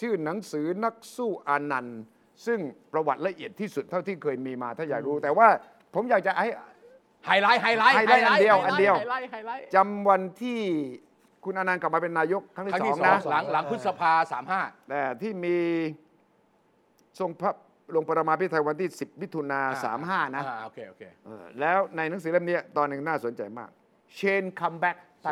[0.00, 1.98] ชื่อหนังสือนักสู้อานันต์
[2.46, 2.58] ซึ่ง
[2.92, 5.48] ประวัติละเอียดที่สุดเท่าที่เคยมีมาถ้าอยากรู้ แต่ว่า
[5.94, 6.48] ผมอยากจะให้
[7.26, 10.60] ไฮไลท์ไฮไลท์ไฮไลท์อันเดียวอันเดียว ไฮไลท์ไฮไลท์จำวันที่
[11.44, 15.56] คุณอานันท์กลับมาเป็นนายกครั้งที่ครั้งสอที่งสอนะงหลังหลังพฤษภาสามห้าแต่ที่มี
[17.18, 17.54] ทรงพระปรมาภิไธย
[17.94, 23.70] ลงวันที่ 10 มิถุนาสามห้านะอ่าโอเคโอเค เออแล้วในหนังสือเล่มนี้ตอนหนึ่งน่าสนใจมาก
[24.16, 24.22] เช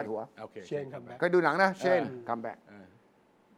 [0.01, 2.87] นคัมแบ็กใต้หัวโอเค Shane come back เคยดูหนังนะ Shane เออ come back เออ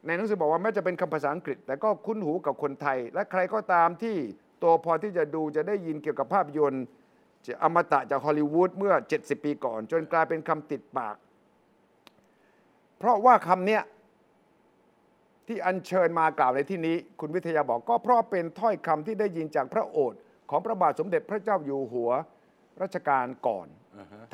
[0.07, 4.17] ในหนังสือบอกว่าแม้จะเป็นคำภาษาอังกฤษ แต่ก็คุ้นหูกับคนไทย และใครก็ตามที่
[4.59, 6.85] โตพอที่จะดูจะได้ยินเกี่ยวกับภาพยนตร์
[7.47, 11.17] จะอมตะจากฮอลลีวูดเมื่อ 70 ปีก่อน จนกลายเป็นคำติดปาก
[12.99, 13.83] เพราะว่าคำเนี้ย
[15.47, 20.19] ที่อัญเชิญมากล่าวในที่นี้ คุณวิทยาบอกก็เพราะเป็นถ้อยคำที่ได้ยินจากพระโอษฐ์
[20.51, 22.11] ของพระบาทสมเด็จพระเจ้าอยู่หัว
[22.83, 23.67] รัชกาลก่อน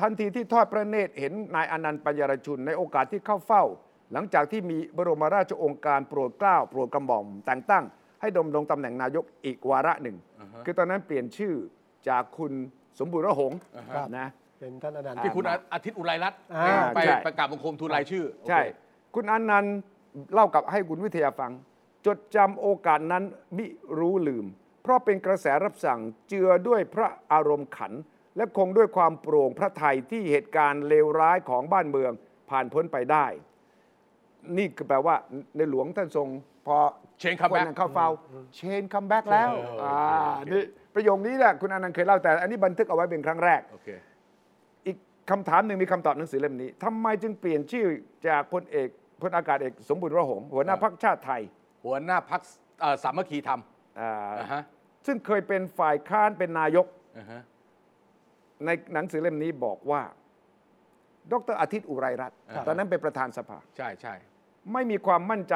[0.01, 3.63] ทันทีที่ทอดพระเนตรเห็นนายอนันต์ปัญญารชุนในโอกาสที่เข้าเฝ้า
[4.13, 7.83] หลังจากที่มีบรมราชโองการโปรดเกล้าโปรดกระหม่อม แต่งตั้ง
[8.21, 10.17] ให้ดำรงตำแหน่งนายกอีกวาระหนึ่ง
[10.65, 11.53] คือตอนนั้นเปลี่ยนชื่อ
[12.09, 12.53] จากคุณ
[12.99, 13.59] สมบูรณ์ระหงษ์
[13.95, 14.27] ครับนะ
[14.59, 19.75] เป็นท่านอนันต์ที่คุณอาทิตย์อุไรรัตน์อ่าไปใช่ประกาศบังคมทูลรายชื่อ ใช่โอเคคุณอนันต์
[20.33, 21.51] เล่ากับให้คุณวิทยาฟัง
[22.05, 23.23] จดจำโอกาสนั้น
[23.57, 23.65] มิ
[23.99, 24.45] รู้ลืม
[24.83, 25.99] เพราะเป็นกระแสรับสั่ง
[26.29, 27.93] เจือด้วยพระอารมณ์ขัน
[28.35, 32.11] และคงด้วยความโปร่งพระทัยที่เหตุการณ์เลวร้ายของบ้านเมือง
[32.49, 33.25] ผ่านพ้นไปได้
[34.57, 35.15] นี่คือแปลว่า
[35.57, 36.27] ในหลวงท่านทรง
[36.67, 36.77] พอ
[37.21, 38.09] Shane come back คนนั้นเข้าเฝ้า
[38.55, 40.63] Shane come back แล้วเอออ่อ่าโอเคนี่
[40.95, 43.89] ประโยคนี้แหละคุณอานันท์เคยเล่าแต่ อันนี้บันทึกเอาไว้เป็นครั้งแรก โอเค
[44.87, 44.97] อีก
[45.31, 47.85] คำถามหนึ่งมีคำตอบหนังสือเล่มนี้ทำไมจึงเปลี่ยนชื่อ
[48.27, 48.89] จากพลเอก
[49.21, 51.41] พลอากาศเอกสมบูรณ์ระหงส์หัวหน้าครับ พรรคชาติไทย
[51.85, 52.41] หัวหน้าพรรค
[53.03, 53.61] สามัคคีธรรม
[53.99, 54.61] อ่าอ่าฮะ
[55.05, 56.85] ซึ่งเคยเป็นฝ่ายค้านเป็นนายก
[57.17, 57.41] อ่าฮะ
[58.65, 60.01] ในหนังสือเล่มนี้บอกว่า
[61.31, 64.15] ดรอาทิตย์อุไรรัตน์ครับตอนนั้นเป็นประธานสภา ใช่ใช่
[64.73, 65.55] ไม่มีความมั่นใจ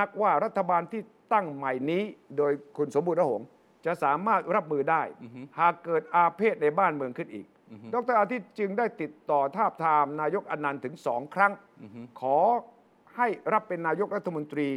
[0.00, 1.02] นักว่ารัฐบาลที่
[1.32, 2.02] ตั้งใหม่นี้
[2.36, 3.46] โดยคุณสมบูรณ์ระหงษ์
[3.86, 5.02] จะสามารถรับมือได้
[5.58, 7.46] หากเกิดอาเพศในบ้านเมืองขึ้นอีก
[7.94, 11.52] ดรอาทิตย์จึงได้ติดต่อทาบทามนายกอนันต์ถึงสองครั้ง
[12.20, 12.38] ขอ
[13.16, 14.68] ให้รับเป็นนายกรัฐมนตรี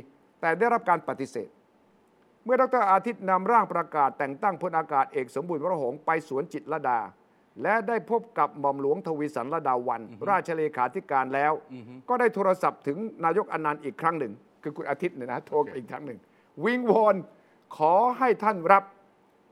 [0.41, 1.49] แต่ได้รับการปฏิเสธ
[2.43, 6.99] เมื่อดรอาทิตย์นำร่างประกาศแต่งตั้งพลอากาศเอกสมบูรณ์วรหงษ์ไปสวนจิตรลดา
[7.63, 11.53] และได้พบกับหม่อมหลวงทวีสันระดาวัน ราชเลขาธิการแล้ว
[12.09, 14.33] ก็ได้โทรศัพท์ถึงนายกอนันต์อีกครั้งหนึ่ง
[14.63, 16.19] คือคุณอาทิตย์เนี่ยนะโทรอีกครั้งหนึ่ง
[16.65, 17.15] วิงวอน
[17.77, 18.83] ขอให้ท่านรับ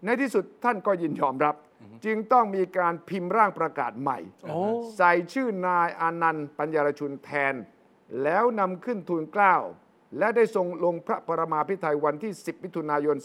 [0.05, 1.55] ในที่สุดท่านก็ยินยอมรับ
[2.05, 4.59] จึงต้องมีการพิมพ์ร่างประกาศใหม่โอ้
[4.97, 7.53] ใส่ชื่อนายอานันต์ปัญญารชุนแทน
[8.23, 9.55] แล้วนำขึ้นทูลเกล้า
[10.17, 13.15] และได้ทรงลงพระปรมาภิไธยวันที่ 10 มิถุนายน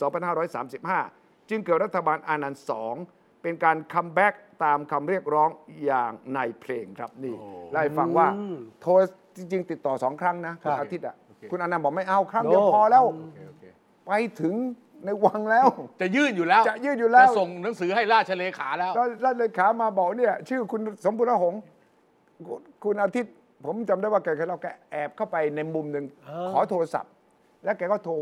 [0.70, 2.95] 2535 จึงเกิดรัฐบาลอานันท์สอง
[3.43, 5.51] เป็นการ comeback ตามคำเรียกร้อง
[5.85, 7.35] อย่างในเพลงครับนี่
[7.73, 8.93] ไล่ให้ฟังว่าอืมโทร
[9.37, 13.65] จริง ๆ ติดต่อสองครั้งนะคุณครับอาทิตย์อะโอเคคุณอานันท์บอกไม่เอาครั้งเดียวโอ้พอแล้วโอเคโอเค
[14.07, 14.55] ไปถึง
[15.05, 15.67] ในวังแล้ว
[16.01, 21.61] จะยื่นอยู่แล้ว จะยื่นอยู่แล้วจะส่งหนังสือให้ราชเลขาแล้ว แล้วราชเลขามาบอกเนี่ย ชื่อคุณสมบูรณ์ระหงส์
[22.47, 23.35] คุณคุณอาทิตย์
[23.65, 27.13] ผมจำได้ว่าแกเคยเล่าแกแอบเข้าไปในมุมหนึ่งอ่า ขอโทรศัพท์
[27.65, 28.15] แล้วแกก็โทร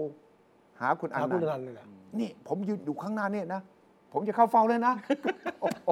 [0.81, 1.85] หาคุณอหานัคุณนอนันต์ต์เลยเหรอ
[2.21, 3.61] นี่ผมยืนอยู่ข้างหน้าเนี่ยนะ
[4.13, 4.95] ผมจะเข้าเฝ้าเลยนะ
[5.61, 5.89] โอ้โห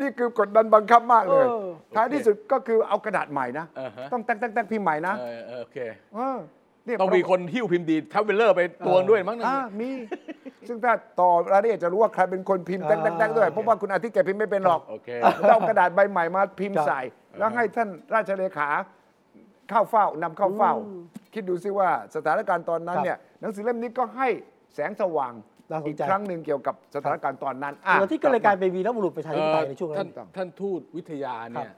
[0.00, 5.78] นี่คือกดดันบังคับมากเลยเออท้ายที่สุดก็คือเอากระดาษใหม่นะอ่าฮะต้องแตกแตกแตกพิมพ์ใหม่นะเออเออโอเค
[6.14, 6.36] เออ
[6.84, 9.90] เนี่ยต้องมีคนหิ้วพิมพ์ดีด traveller ไปตวงด้วยมั้งนะอ่ามี
[10.68, 15.08] ซึ่งถ้าต่อรายละเอียดจะรู้ว่าใครเป็นคนพิมพ์แตกแตกแตกด้วย เพราะว่าคุณอาทิตย์แกพิมพ์ไม่เป็นหรอกโอเค
[15.40, 17.00] แล้วเอากระดาษใบใหม่มาพิมพ์ครับใส่
[17.38, 18.68] แล้วให้ท่านราชเลขา
[19.70, 20.72] เข้าเฝ้านำเข้าเฝ้า
[21.34, 24.28] คิดดูซิว่าสถานการณ์ตอนนั้นครับเนี่ยหนังสือเล่มนี้ก็ให้
[24.74, 25.32] แสงสว่าง
[25.70, 31.76] น่าสนใจอีกครั้งหนึ่งเกี่ยวกับสถานการณ์ตอนนั้นอะคุณอาทิตย์ก็เลยกลายเป็นวีรบุรุษประชาธิปไตยในช่วงนั้ท่านนท่านทูตวิทยาเนี่ครัยบ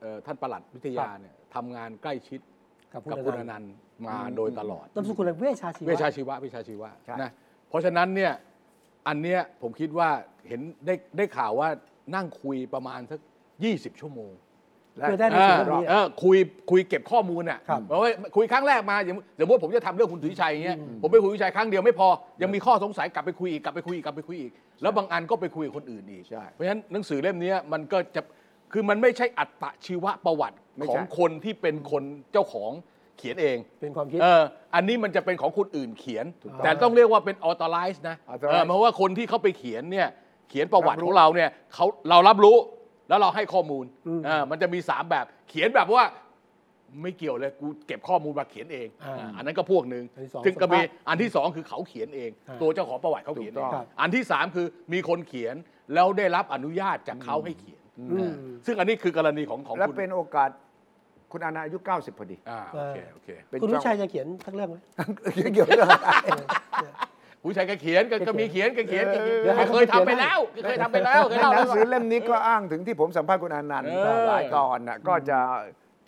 [0.00, 2.40] เอ่อท่านประหลัดวิทยาเนี่ยทำงานใกล้ชิด
[2.92, 3.72] กับคุกับณคุณออนันันต์นต์
[4.06, 7.30] มาโดยตลอด นามสกุลอะไรเวชชาชีวะ เวชาชีวะเวชาชีวะใช่ นะ
[7.68, 8.32] เพราะฉะนั้นเนี่ย
[9.08, 10.08] อันเนี้ยผมคิดว่า
[10.48, 11.68] เห็นได้ได้ข่าวว่า
[12.14, 13.20] นั่งคุยประมาณสัก
[13.60, 14.41] 20 ชั่วโมงและ
[15.00, 16.36] เพื่อได้ในสิ่งเหล่านี้ เออคุย
[16.70, 22.08] คุยเก็บข้อมูลอะครับ เพราะว่าคุยครั้งแรกมาอย่างสมมติผมจะทำเรื่องคุณสุวิชัยอย่างเงี้ยผมไปคุยคุณสุวิชัยครั้งเดียวไม่พอ
[22.42, 28.20] ยังมีข้อสงสัยกลับไปคุยอีกกลับไปคุยอีกกลับไปคุยอีกแล้วบางอันก็ไปคุยกับคนอื่นอีก ใช่เพราะฉะนั้นหนังสือเล่มเนี้ยมันก็จะ
[28.72, 32.70] คือมันไม่ใช่อัตชีวประวัติไม่ขใช่องคนที่เป็นคนเจ้าของ
[33.18, 34.42] เขียนเอง เป็นความคิด เออ
[34.74, 40.08] อันนี้มันจะเป็นของคนอื่นเขียนถูกต้องแต่ต้องเรียกว่าเป็น authorize นะ Authorize เออเพราะว่าคนที่เขาไปเขียนเนี่ย
[40.50, 42.56] เขียนประวัติรับรู้ ของเราเนี่ยเขาเรารับรู้
[43.12, 46.04] แล้วเราให้ข้อมูลอืมเออมันจะมีสามแบบเขียนแบบว่า
[47.02, 55.54] ไม่เกี่ยวเลยกูเก็บข้อมูลมาเขียนเองอ่าอ่าอันนั้นก็พวกหนึ่งอันที่สองซึ่งก็มีสัมภาษณ์อันที่สองคือเขาเขียนเองอ่าตัวเจ้าของประวัติเขาเขียนเองถูกต้องครับอันที่สามคือมีคนเขียน
[55.94, 57.82] แล้วได้รับอนุญาตจากเขาให้เขียน
[58.12, 58.30] อืม
[58.66, 60.50] ซึ่งอันนี้คือกรณีของของและคุณเป็นโอกาส
[61.32, 64.76] คุณอาณาอายุ 90พอดีอ่าโอเคโอเคเป็นคุณวิเจ้าชัยจะเขียนสักเรื่องไหม
[65.54, 65.94] เกี่ยวกับเรื่องอะไร
[67.42, 75.38] ผู้ชายก็เขียนก็ก็มีเขียนก็เขียนก็เขียนเดี๋ยวให้เคยทำไปแล้วเคยทำไปแล้วเคยในเล่าหแล้นัวงสือเล่มนี้ก็อ้างถึงที่ผมสัมภาษณ์คุณอานันต์เออ หลายตอนน่ะก็จะ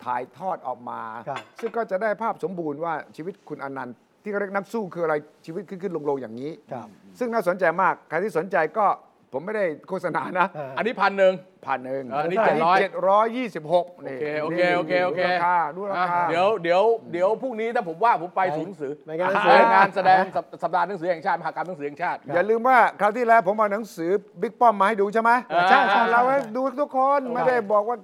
[0.03, 5.15] ถ่ายทอดออกมา ครับ ซึ่งก็จะได้ภาพสมบูรณ์ว่าชีวิตคุณอานันต์ที่เขาเรียกนักสู้คืออะไร
[5.45, 6.87] ชีวิตขึ้นขึ้นลงลงอย่างนี้ ครับ
[7.19, 8.85] ซึ่งน่าสนใจมาก ใครที่สนใจก็
[9.33, 11.33] ผมไม่ได้โฆษณานะอ่าอันนี้พันหนึ่ง
[11.67, 24.11] พันหนึ่งเอออันนี้อันนี้700 เจ็ดร้อยยี่สิบหกโอเคโอเคโอเคโอเคดูราคาดูราคาอะเดี๋ยวเดี๋ยวเดี๋ยวพรุ่งนี้ถ้าผมว่าผมไปศูนย์หนังสือไปงานหนังสือ ไปงานแสดงสัปสัปดาห์หนังสือแห่งชาติมหากรรมหนังสือแห่งชาติ อย่าลืมว่าคราวที่แล้วผมเอาหนังสือ
[24.41, 27.97] บิ๊กป้อมมาให้ดูใช่ไหมเออใช่ใช่ เราให้ดูทุกคนไม่ได้บอกว่า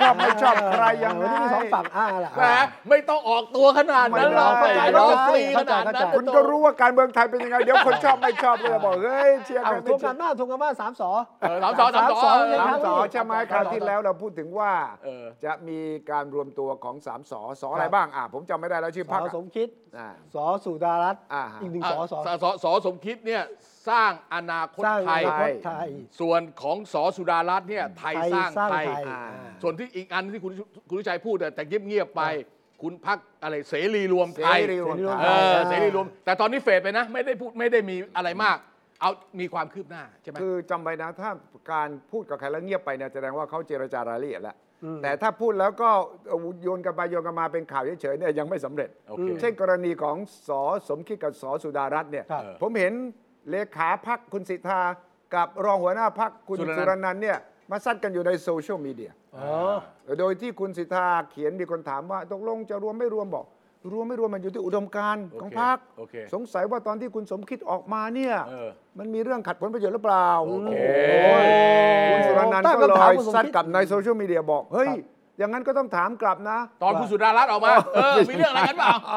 [0.00, 2.42] ชอบไม่ชอบใครยังไงวันนี้มีสองฝั่งอ่าล่ะ แหม
[2.88, 11.10] ไม่ต้องออกตัวขนาดนั้นหรอกไม่ได้เราฟรีขนาดนั้นเข้าใจคุณก็รู้ว่าการเมืองไทยเป็นยังไง เดี๋ยวคนชอบไม่ชอบก็จะบอกเฮ้ยเชียร์เอากันทุไม่กเชียการร์บ้านทุกการบ้านสามสอ
[11.40, 14.72] เออสามสองสามสองสามสองเออสามสอใช่ไหมคราวที่แล้วเราพูดถึงว่า
[15.04, 19.68] เออจะมีการรวมตัวของสามสอสออะไรบ้างอะผมจำไม่ได้แล้วชื่อสพรรอคอะสมคิด
[19.98, 23.42] อ่าสอสุดารัตน์อ่าอีกหนึ่งสอสออะสสสมคิดเนี่ย
[23.88, 25.88] สร้างอนาคตสร้างไทยอนาคตไทย
[26.20, 29.20] ส่วนของสอสุดารัตน์เนี่ยไทยสร้างไทยอ่า
[29.62, 30.52] ส่วนที่อีกอันที่คุณ
[30.88, 32.22] คุณวิชัยพูดแต่แต่เงียบๆไป
[32.82, 38.56] คุณพักอะไรเสรีรวมเสไทยรีรวมเสรีรวมไทเอยอเสรีรวมแต่ตอนนี้เฟดไปนะ ไม่ได้พูดไม่ได้มีอะไรมาก
[39.00, 41.30] เอามีความคืบหน้าใช่ไหมคือจำไว้นะถ้า
[41.72, 44.56] การพูดกับใครแล้วเงียบไปเนี่ยแสดงว่าเขาเจรจารายละเอียดแล้ว
[45.02, 45.90] แต่ถ้าพูดแล้วก็
[46.28, 50.16] เอาโยนกันไปโยนกันมาเป็นข่าวเฉยๆเนี่ยยังไม่สำเร็จโอเคเช่นกรณีของ
[50.48, 52.94] สอสมคิดกับสอสุดารัตน์เนี่ยครับผมเห็น
[53.50, 54.80] เลขาพักคุณสิทธา
[55.34, 57.38] กับรองหัวหน้าพักคุณสุรนันท์สุรนันท์เนี่ย
[57.70, 59.76] มาซัดกันอยู่ในโซเชียลมีเดียอ๋อ
[60.20, 63.46] โดยที่คุณสิทธาเขียนมีคนถามว่าตกลงจะรวมไม่รวมบอก
[63.92, 70.70] รวมไม่รวมมันอยู่ที่อุดมการณ์ของพรรคโอเคสงสัยว่าตอนที่คุณสมคิดออกมาเนี่ย เออ มันมีเรื่องขัดผลประโยชน์หรือเปล่า โอเค
[71.24, 71.46] โอ้ย
[72.10, 79.16] คุณสุรนันท์ก็เลยตั้งคำถามคุณสมคิด ซัดกลับในโซเชียลมีเดียบอก เฮ้ยครับอย่างนั้นก็ต้องถามกลับนะ ตอนคุณสุดารัตน์ออกมา เออ มีเรื่องอะไรกันเปล่าเอ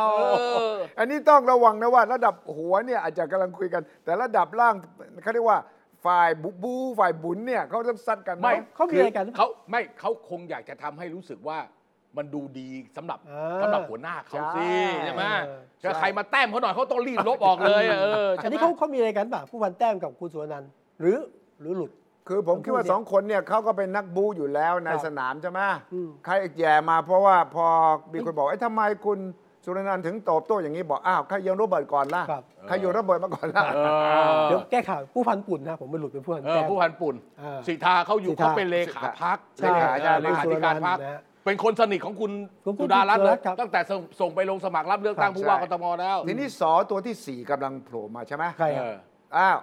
[0.69, 4.75] อ อันนี้ต้องระวังนะว่าระดับหัวเนี่ยอาจจะกำลังคุยกัน แต่ระดับล่าง
[5.23, 5.59] เขาเรียกว่า
[6.05, 11.57] ฝ่ายบู๊ฝ่ายบุ๋นเนี่ยเขาต้องซัดกันนะ ไม่ เขามีอะไรกัน เขาไม่เขาคงอยากจะทำให้รู้สึกว่า
[12.17, 20.69] มันดูดีสำหรับอ่าสำหรับหัวหน้าเขาสิใช่ใช่ไหมเออถ้าใครมาแต้มเขาหน่อยเขาต้องรีบลบออกเลยเอออัใช่นไหม นี้เขาเขามีอะไรกันป่ะผู้พันแต้มกับคุณสุวรรณันท์
[21.01, 21.17] หรือ
[21.61, 21.91] หรือหลุด
[22.27, 25.59] คือผมคิดว่าสองคนเนี่ยเขาก็เป็นนักบูอยู่แล้วในครับสนามใช่ไหม
[25.93, 27.65] อืม ใครแย่มาเพราะว่าพอ
[28.13, 29.19] มีคนบอกไอ้ยทำไมคุณ
[29.65, 33.79] สุรนันท์ถึงตอบโต้อย่างนี้บอกอ้าวใครโยนระเบิดก่อนล่ะครับใครโยนระเบิดมาก่อนล่ะ เอ
[34.37, 42.31] อเดี๋ยวแก้ข่าวผู้พันปุ่นนะผมไปหลุดเป็นผู้พันเออแต้ม ผู้พันปุ่นอ่าสิทธาเขาอยู่สิทธา เขาเป็นเลขาพักใช่เลขาใช่ เลขาธิการพักนะฮะ เป็นคนสนิทของคุณ
[42.65, 49.59] ของคุณสุดารัตน์เลยสุดารัตน์ครับ ตั้งแต่ส่งส่งไปลงสมัครรับเลือกตั้งครับผู้ว่าใช่กทมแล้วทีนี้สอตัวที่สี่กำลังโผล่มาใช่ไหมใครเออะ อ อ้าว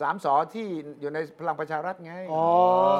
[0.00, 0.66] สามสอที่
[1.00, 2.44] อยู่ในพลังประชารัฐไงอ๋อ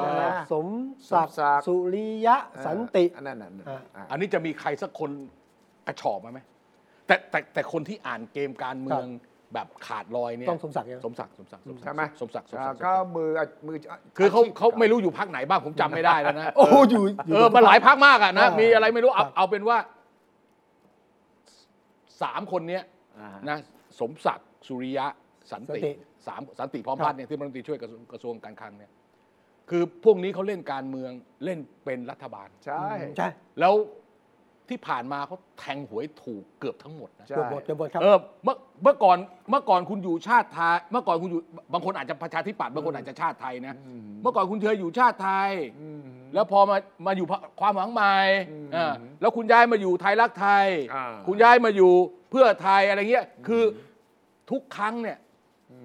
[0.03, 0.23] ใช่ไหม
[0.53, 0.67] สม
[1.11, 5.11] ศักสมศักดิ์ดิ์ สุริยะสันติ อันนั้นน่ะอ่าอ่าอันนี้จะมีใครสักคน
[5.87, 6.39] กระชอบมาไหม
[7.07, 9.05] แต่แต่แต่คนที่อ่านเกมการเมือง
[9.53, 13.29] แบบขาดลอยเนี่ยต้องสมศักดิ์ใช่ไหมสมศักดิ์สมศักดิ์สมศักดิ์ใช่ไหมสมศักดิ์สมอ่าศักดิ์ก็มือ
[13.67, 13.77] มือ
[14.17, 19.77] คือเขาชีพเขาไม่รู้อยู่พักไหนบ้างผมจำไม่ได้แล้วนะโอ้อยู่อยู่เออมาหลายพักมากอะนะอ่ามีมีอะไรไม่รู้เอาครับเอาเป็นว่า
[22.21, 22.83] สามคนเนี้ย
[23.19, 23.57] อ่านะ
[23.99, 25.05] สมศักดิ์สุริยะ
[25.51, 25.91] สันสันติติ
[26.27, 28.91] สามสันติพร้อมครับพัฒน์เนี่ยที่รัฐมนตรีช่วยกระทรวงกระทรวงการคลังเนี่ย
[29.69, 31.11] คือพวกนี้เขาเล่นการเมือง
[31.45, 32.87] เล่นเป็นรัฐบาลใช่
[33.17, 33.27] ใช่
[33.59, 33.73] แล้ว
[34.69, 39.17] ที่ผ่านมาเขาแทงหวยถูกเกือบทั้งหมดนะ ใช่ เกือบหมดเกือบหมดครับ เออเมื่อเมื่อก่อน
[39.49, 41.41] เมื่อก่อนคุณอยู่ชาติไทย เมื่อก่อนคุณอยู่
[41.73, 43.75] บางคนอาจจะประชาธิปัตย์บางคนอาจจะชาติไทยนะ
[44.21, 45.51] เมื่อก่อนคุณเคยอยู่ชาติไทย
[46.33, 47.27] แล้วพอมามาอยู่
[47.59, 48.15] ความหวังใหม่
[48.75, 51.91] อ่าแล้วคุณย้ายมาอยู่ไทยรักไทย อ่า คุณย้ายมาอยู่
[52.31, 53.63] เพื่อไทยอะไรเงี้ยคือ
[54.51, 55.17] ทุกครั้งเนี่ย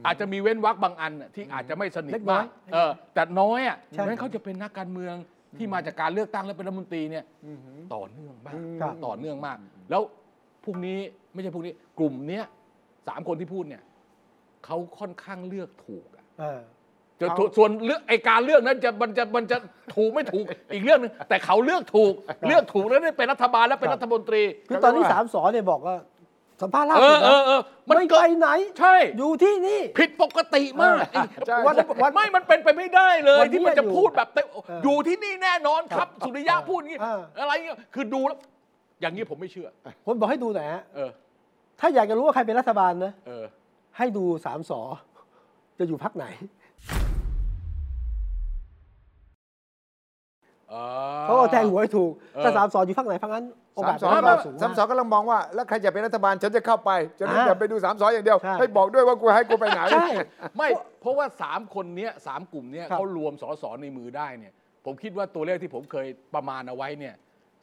[0.07, 5.15] อาจจะมีเว้นวรรคบางอันน่ะที่อาจจะไม่สนิทเล็กน้อมายกเออแต่น้อยอะใช่นั้นเขาจะเป็นนักการเมือง
[5.57, 7.25] ที่มาจากการเลือกตั้งและเป็นรัฐมนตรีเนี่ย
[7.95, 9.57] ต่อเนื่องมากครับต่อเนื่องมาก
[9.91, 10.03] แล้ว
[10.65, 10.99] พรุ่งนี้
[11.33, 12.45] ไม่ใช่พรุ่งนี้กลุ่มเนี้ย
[13.09, 13.83] สามคนที่พูดเนี่ย
[14.65, 16.61] เขาค่อนข้างเลือกถูกอะอ่า
[17.21, 19.57] จะส่วนส่วนเลือกไอการเลือกนั้นจะมันจะมันจะ
[19.95, 20.45] ถูกไม่ถูก
[20.75, 22.13] อีกเรื่องหนึงแต่เขาเลือกถูก
[22.49, 25.95] เลือกถูกแล้วได้เป็นรัฐบาลและเป็นครับรัฐมนตรี คือตอนนี้เขาเรียกว่าสามสอเนี่ยบอกว่า
[26.63, 30.99] สัมภาษณ์ล่าเอสุอดเอนะอเออมันไม่เกิไปดไหน ใช่ อยู่ที่นี่ ผิดปกติมาก
[31.47, 38.39] ใช่วันวันไม่มันเป็นไปไม่ได้เลยวันนี้ที่มันจะอยู่พูดแบบเต็มเออออยู่ที่นี่แน่นอนครับครับ สุริยะพูดอย่างนี้ เออ อะไรเงี้ยคือดูแล้ว
[39.01, 39.69] อย่างนี้ผมไม่เชื่อ
[40.07, 41.11] ผมบอกให้ดูหน่อยฮะเออ
[41.81, 43.45] ถ้าอยากจะรู้ว่าใครเป็นรัฐบาลนะ เออ
[43.99, 44.81] ให้ดูสามสอ
[45.79, 46.27] จะอยู่พักไหน
[51.25, 53.45] เขาก็แทงหัวให้ถูกเออถ้าสามสออยู่พักไหนพักนั้น
[53.75, 60.09] โอกาสสามสอเป็นไปได้สูงสามมากสอกำลังมองว่า แล้วใครจะเป็นรัฐบาลฉันจะเข้าไปจะไม่อ่าอย่าไปดูสามสออย่างเดียวใช่ให้บอกด้วยว่ากูให้กูไปไหนใช่
[60.57, 60.69] ไม่
[61.01, 64.53] เพราะว่าสามคนเนี้ยสามกลุ่มเนี้ยครับเขารวมสสในมือได้เนี่ย
[64.85, 67.15] ผมคิดว่าตัวเลขที่ผมเคยประมาณเอาไว้เนี่ย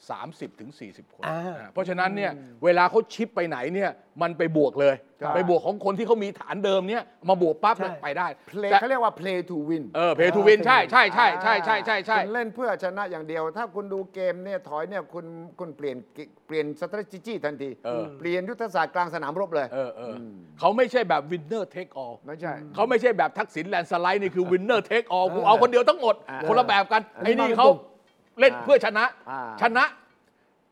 [0.08, 2.32] 30ถึง40 คนอ่าอ่าเพราะฉะนั้นเนี่ย
[2.64, 3.92] เวลาเขาชิปไปไหนเนี่ย
[4.22, 15.26] มันไปบวกเลย ใช่ ไปบวกของคนที่เขามีฐานเดิมเนี่ยมาบวกปั๊บใช่แล้วไปได้ play แต่เขาเรียกว่า play to win เออเพทูวินใช่ใช่ใช่ใช่ใช่ใช่ใช่ คุณเล่นเพื่อชนะอย่างเดียว ถ้าคุณดูเกมเนี่ยถอยเนี่ยคุณ
[15.60, 15.98] คุณเปลี่ยน
[16.48, 20.16] เปลี่ยน strategy ทันที เออ เปลี่ยนยุทธศาสตร์กลางสนามรบเลย เออเออ
[20.60, 27.80] เขาไม่ใช่แบบ winner take all ไม่ใช่ เขาไม่ใช่แบบทักษิณแลนด์สไลด์นี่คือ winner take all กูเอาคนเดียวทั้งหมดอ่าคนละแบบกันอันนี้ไอ้นี่มาเป็นเขากลุ่ม
[28.40, 29.86] เล่นอ่าเพื่อชนะ อ่า ชนะ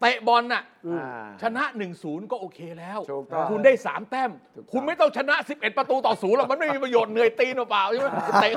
[0.01, 1.63] เตะบอลน่ะอ่า ชนะ
[1.97, 8.07] 1-0 ก็โอเคแล้ว ถูกต้องคุณได้ 3 แต้ม ถูกต้อง คุณไม่ต้องชนะ 11 ประตูต่อศูนย์หรอกมันไม่มีประโยชน์เหนื่อยตีนเปล่าๆใช่ไหม
[8.41, 8.51] เตะ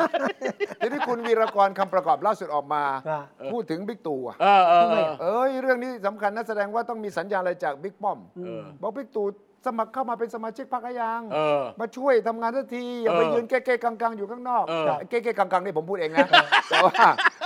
[0.81, 3.21] ทีนี้คุณวีรกรคำประกอบล่าสุดออกมา อ่า
[3.53, 9.27] พูดถึงบิ๊กตู่อะเออเออเออ เอ้ยเรื่องนี้สำคัญนะแสดงว่าต้องมีสัญญาณอะไรจากบิ๊กป้อมเออบอกบิ๊กตู่
[9.67, 16.27] สมัครเข้ามาเป็นสมาชิกพรรคยังเออ มาช่วยทำงานทันที อย่าไปเออยืนเก๊ๆกังๆ อยู่ข้างนอกเออ เก๊ๆกังๆนี่ผมพูดเองนะ
[16.69, 16.95] แต่ว่า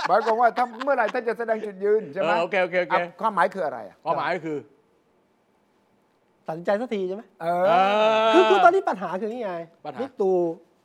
[0.07, 4.57] หมายความว่าถ้าเมื่อไหร่ท่านจะแสดงจุดยืนใช่ไหมเออโอเคโอเคโอเคอะความหมายคืออะไรอะความหมายก็คือ
[6.47, 9.53] ตัดสินใจสักทีใช่ไหมเอเอออ คือคือตอนนี้ปัญหาคือนี่ไง
[9.85, 10.31] ปัญหา บิ๊กตู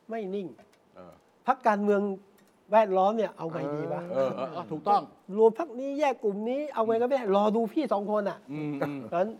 [0.09, 0.47] ไม่นิ่ง
[0.95, 1.13] เออ
[1.47, 2.01] พักการเมือง
[2.71, 5.01] แวดล้อมเนี่ยเอาไงดีวะเออเออเออถูกต้อง
[5.37, 9.31] รวมพักนี้แยกกลุ่มนี้เอาไงก็ไม่ได้รอดูพี่สองคนอะอืมอืม เพราะฉะนั้น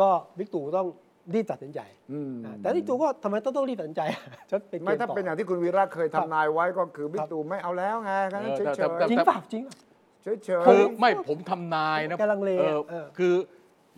[0.00, 0.86] ก็บิ๊กตู่ต้อง
[1.34, 1.80] รีบตัดสินใจ
[2.12, 4.02] อืมอ่าแต่บิ๊กตู่ก็ทำไมต้องต้องรีบตัดสินใจ
[4.50, 13.34] จะเป็นเกไม่มถ้าต่อเป็นอย่างที่คุณวีระเคยครับทำนายไว้ก็คือบิ๊คกรับตู่ไม่เอาแล้วไงก็นั้นเอเฉอยแต่แต่จริงเปล่าจริงเปล่าๆเฉยๆคือไม่ผมทำนายนะแกลังเลเออเออคือ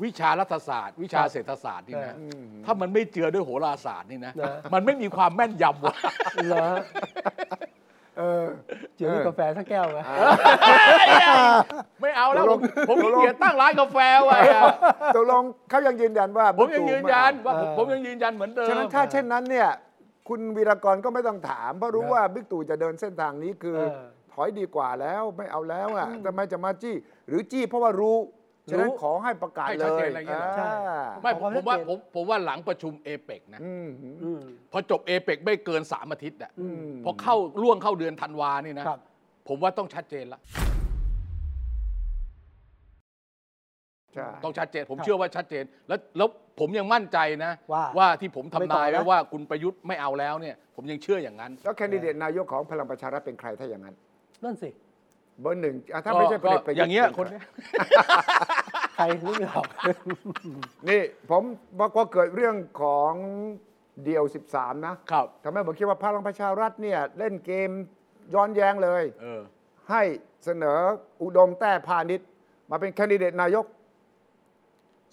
[0.05, 5.95] วิชารัฐศาสตร์ วิชาครับเศรษฐศาสตร์นี่นะเออถ้ามันไม่เจือด้วยโหราศาสตร์นี่นะนะมันไม่มีความแม่นยำว่ะ
[8.16, 8.44] เหรอเออ
[8.96, 9.98] เจอนี่กาแฟสักแก้วไหม
[12.00, 14.62] ไม่เอาแล้วตกลผงมผมขี้เกียจตั้งร้านกาแฟไว้อะ
[15.16, 19.68] ตกลงเขายังยืนยันว่าผมยังยืนยันบิ๊กตู่ว่าผมผมยังยืนยันเหมือนเดิไม่เอาฉะมนั้นถ้าเช่นนั้นเนี่ย
[20.28, 23.90] คุณวีรกรก็ไม่ต้องถาม เพราะรู้ครับว่าบิ๊กตู่จะเดินเส้นทางนี้คือเออ
[24.32, 26.94] ถอยดีกว่าแล้วไม่เอาแล้วอะทำไมจะมาจี้
[27.28, 28.16] หรือจี้เพราะว่ารู้
[28.70, 33.88] ฉะนั้นรู้ขอให้ประกาศให้เลชัดเจยนอะไรอย่างเงี้ยเหรอใช่อ่า ไม่ขผอมความผมว่าชัดเจนผมผมว่าหลังประชุมเอเปกนะอืม
[34.22, 34.40] อืม
[34.72, 39.00] พอจบเอเปกไม่เกินสามอาทิตย์อะอืม พอเข้าล่วงเข้าเดือนธันวานี่นะ ครับ
[39.48, 40.40] ผมว่าต้องชัดเจนละ
[44.14, 46.28] ใช่ ต้องชัดเจน ผมครับเชื่อว่าชัดเจน แล้วแล้ว
[46.60, 47.52] ผมยังมั่นใจนะ
[47.98, 53.94] ว่าที่ผมไม่ทำต่นาอยนะไว้ว่าคุณประยุทธ์ไม่เอาแล้วเนี่ย ผมยังเชื่ออย่างนั้น แล้วแคนดิเดตนายกของพลังประชารัฐเป็นใครถ้าอย่างนั้น
[54.44, 54.70] นั่นสิ
[55.40, 57.44] เบอร์หนึ่งอะถ้าไม่ใช่พลเอกประยุทธ์อย่างเงี้ยป็คนใรเนี้ย
[58.95, 59.66] ใครนึกไม่ออก
[60.88, 61.42] นี่ผม
[61.78, 63.12] บอกว่าเกิดเรื่องของ
[64.05, 64.24] เดียว
[64.55, 67.70] 13 นะครับ ทำให้ผมคิดว่าพลังประชารัฐเนี่ย เล่นเกม
[68.34, 69.40] ย้อนแย้งเลย เออ
[69.90, 70.03] ให้
[70.45, 70.78] เสนอ
[71.22, 72.28] อุดมแต้พาณิชย์
[72.70, 73.64] มาเป็นแคนดิเดตนายก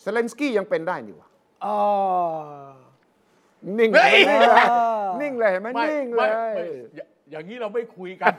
[0.02, 1.30] เซเลนสกี้ยังเป็นได้นี่หวะ
[1.66, 1.78] อ๋อ
[3.80, 6.66] นิ่งเฮ้ยนิ่งเลยอ่านิ่งเลยเห็นไหมไม่นิ่งเลไม่ยไม่
[6.96, 8.34] อย่า อย่างนี้เราไม่คุยกัน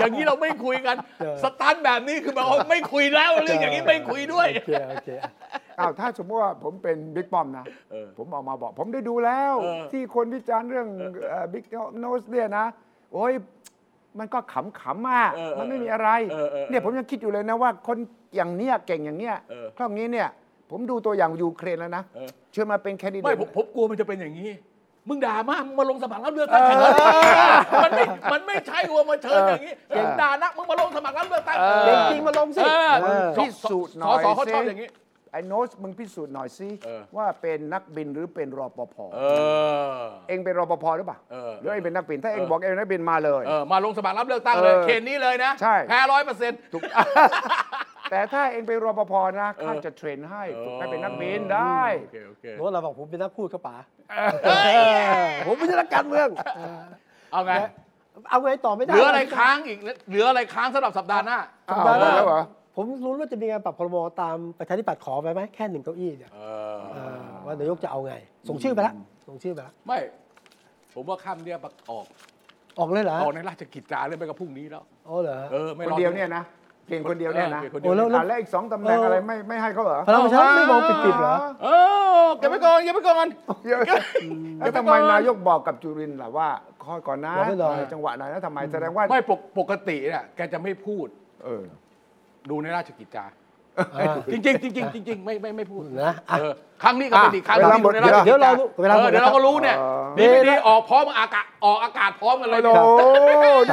[0.00, 0.96] อย่างนี้เราไม่คุยกัน
[1.42, 5.08] สตันแบบนี้คือแบบว่าไม่คุยแล้วเรื่องอย่างนี้ไม่คุยด้วย โอเคโอเค
[5.78, 10.86] อ้าวถ้าสมมติว่าผมเป็นบิ๊กป้อมนะเออผมออกมาบอก ผมได้ดูแล้วเออที่คนวิจารณ์เรื่อง
[11.52, 11.64] บิ๊ก
[11.98, 12.66] โนสเนี่ยนะ
[13.12, 13.32] โอ้ย
[14.18, 17.96] มันก็ขำๆมากเออเออมันไม่มีอะไรเออเออเนี่ยผมยังคิดอยู่เลยนะว่าคน
[18.36, 20.28] อย่างเนี้ยเก่งอย่างเนี้ยเออคราวนี้เนี่ย
[20.70, 24.50] ผมดูตัวอย่างยูเครนแล้วนะเออเชิญมาเป็น candidate ไม่ผมผมกลัวมันจะเป็นอย่างนี้
[25.08, 26.94] มึงด่ามากมึงมาลงสมัครรับเลือกตั้งแข่งกัน
[27.84, 34.90] มันไม่มันไม่ใช่ว่ามาเชิญอย่างนี้เก่งด่านักมึงมาลงสมัครรับเลือกตั้งเก่งจริงมาลงสิเออเออพิสูจน์หน่อยสิเขาชอบสิอย่างนี้
[35.32, 39.20] ไอ้โนสมึงพิสูจน์หน่อยสิเออว่าเป็นนักบินหรือเป็นรปภเอ
[39.96, 46.58] อเองเป็นรปภหรือเปล่าเออหรือเองเป็นนักบินถ้าเองเออบอกเองเป็นนักบินมาเลยเออมาลงสมัครรับเลือกตั้งเลยเออเขตนี้เลยนะใช่แพ้ร้อยเปอร์เซ็นต์
[48.10, 53.76] แต่ถ้าเองเป็นรปภนะเออข้าจะเทรนให้เออฝึกให้เป็นนักบินได้ โอเคโอเค โน้ตเราบอกผมเป็นนักพูดเขาป๋า
[55.46, 56.80] ผมไม่ใช่นักการเมืองเออ
[57.32, 57.52] เอาไง
[58.30, 61.38] เอาไงต่อไม่ได้เหลืออะไรค้างอีก เหลืออะไรค้างสำหรับสัปดาห์หน้า
[61.68, 62.42] อ้าวหมดแล้วเหรอ
[62.76, 66.40] ผมรู้ว่าจะมีการปรับครมตามประชาธิปัตย์ขอไปไหมแค่หนึ่งเก้าอี้เนี่ยเอ
[66.74, 68.14] อ เออว่านายกจะเอาไง
[68.48, 68.94] ส่งชื่อไปแล้ว
[69.26, 69.98] ส่งชื่อไปแล้วไม่
[70.94, 71.58] ผมว่าค่ำเนี่ย
[71.90, 72.04] ออก
[72.78, 76.42] ออกเลยเหรอออกในราชกิจจาเรื่องไปกับพรุ่งนี้แล้ว อ๋อเหรอ เออ ไม่คนรอเดียวเนี่ยนะ
[76.90, 81.68] เพียงคนเดียวเนี่ยนะออพีงคนเดีโอ้ยวแล้วอะแล้วอีกสองตำแหน่งเออออะไรไม่ไม่ให้เขาเหรอพลังประชารัฐไม่มองปิดๆเหรอเอ
[82.24, 83.26] อเก็บไปก่อนเก็บไปก่อน
[83.68, 83.80] เยอะ
[84.58, 86.48] แล้วทำไมนายกบอกกับจุรินทร์ล่ะว่า
[86.84, 91.06] คอยก่อนนะบอกให้หน่อยในจังหวะไหนนะทำไมแสดงว่าไม่ปกปกติเนี่ยแกจะไม่พูด
[91.44, 91.62] เออ
[92.50, 93.24] ดูในราชกิจจา
[93.96, 102.74] อ่าจริงๆจริงๆจริงๆไม่ไม่ไม่พูดนะอะเออครั้งนี้ก็เป็นอีกครั้งหเวลานึ่งหมดในราชกิจเดี๋ยวจาเราเวลาหมดเออเดี๋ยวเราก็รู้เนี่ยอ๋อดีไม่ดีออกพร้อมอากาศออกอากาศพร้อมกันเลยโอ้
[103.68, 103.70] เ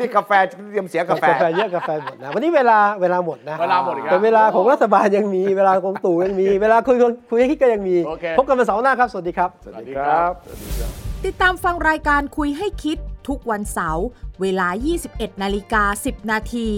[0.00, 6.96] นี่ยโหนี่นี่กาแฟเตรียมเสียกาแฟ กาแฟเยอะกาแฟหมดนะวันนี้เวลาเวลาหมดนะเวลาหมดอีกแล้วแต่เวลาของรัฐบาลยังมีเวลาของตู่ยังมี เวลาคุย
[7.30, 10.32] คุยให้คิดก็ยังมีโอเคพบกันวันเสาร์หน้าครับ สวัสดีครับ สวัสดีครับ
[11.24, 14.06] ติดตามฟังรายการคุยให้คิดทุกวันเสาร์
[14.40, 14.68] เวลา
[15.04, 16.68] 21 นาฬิกา 10 นาที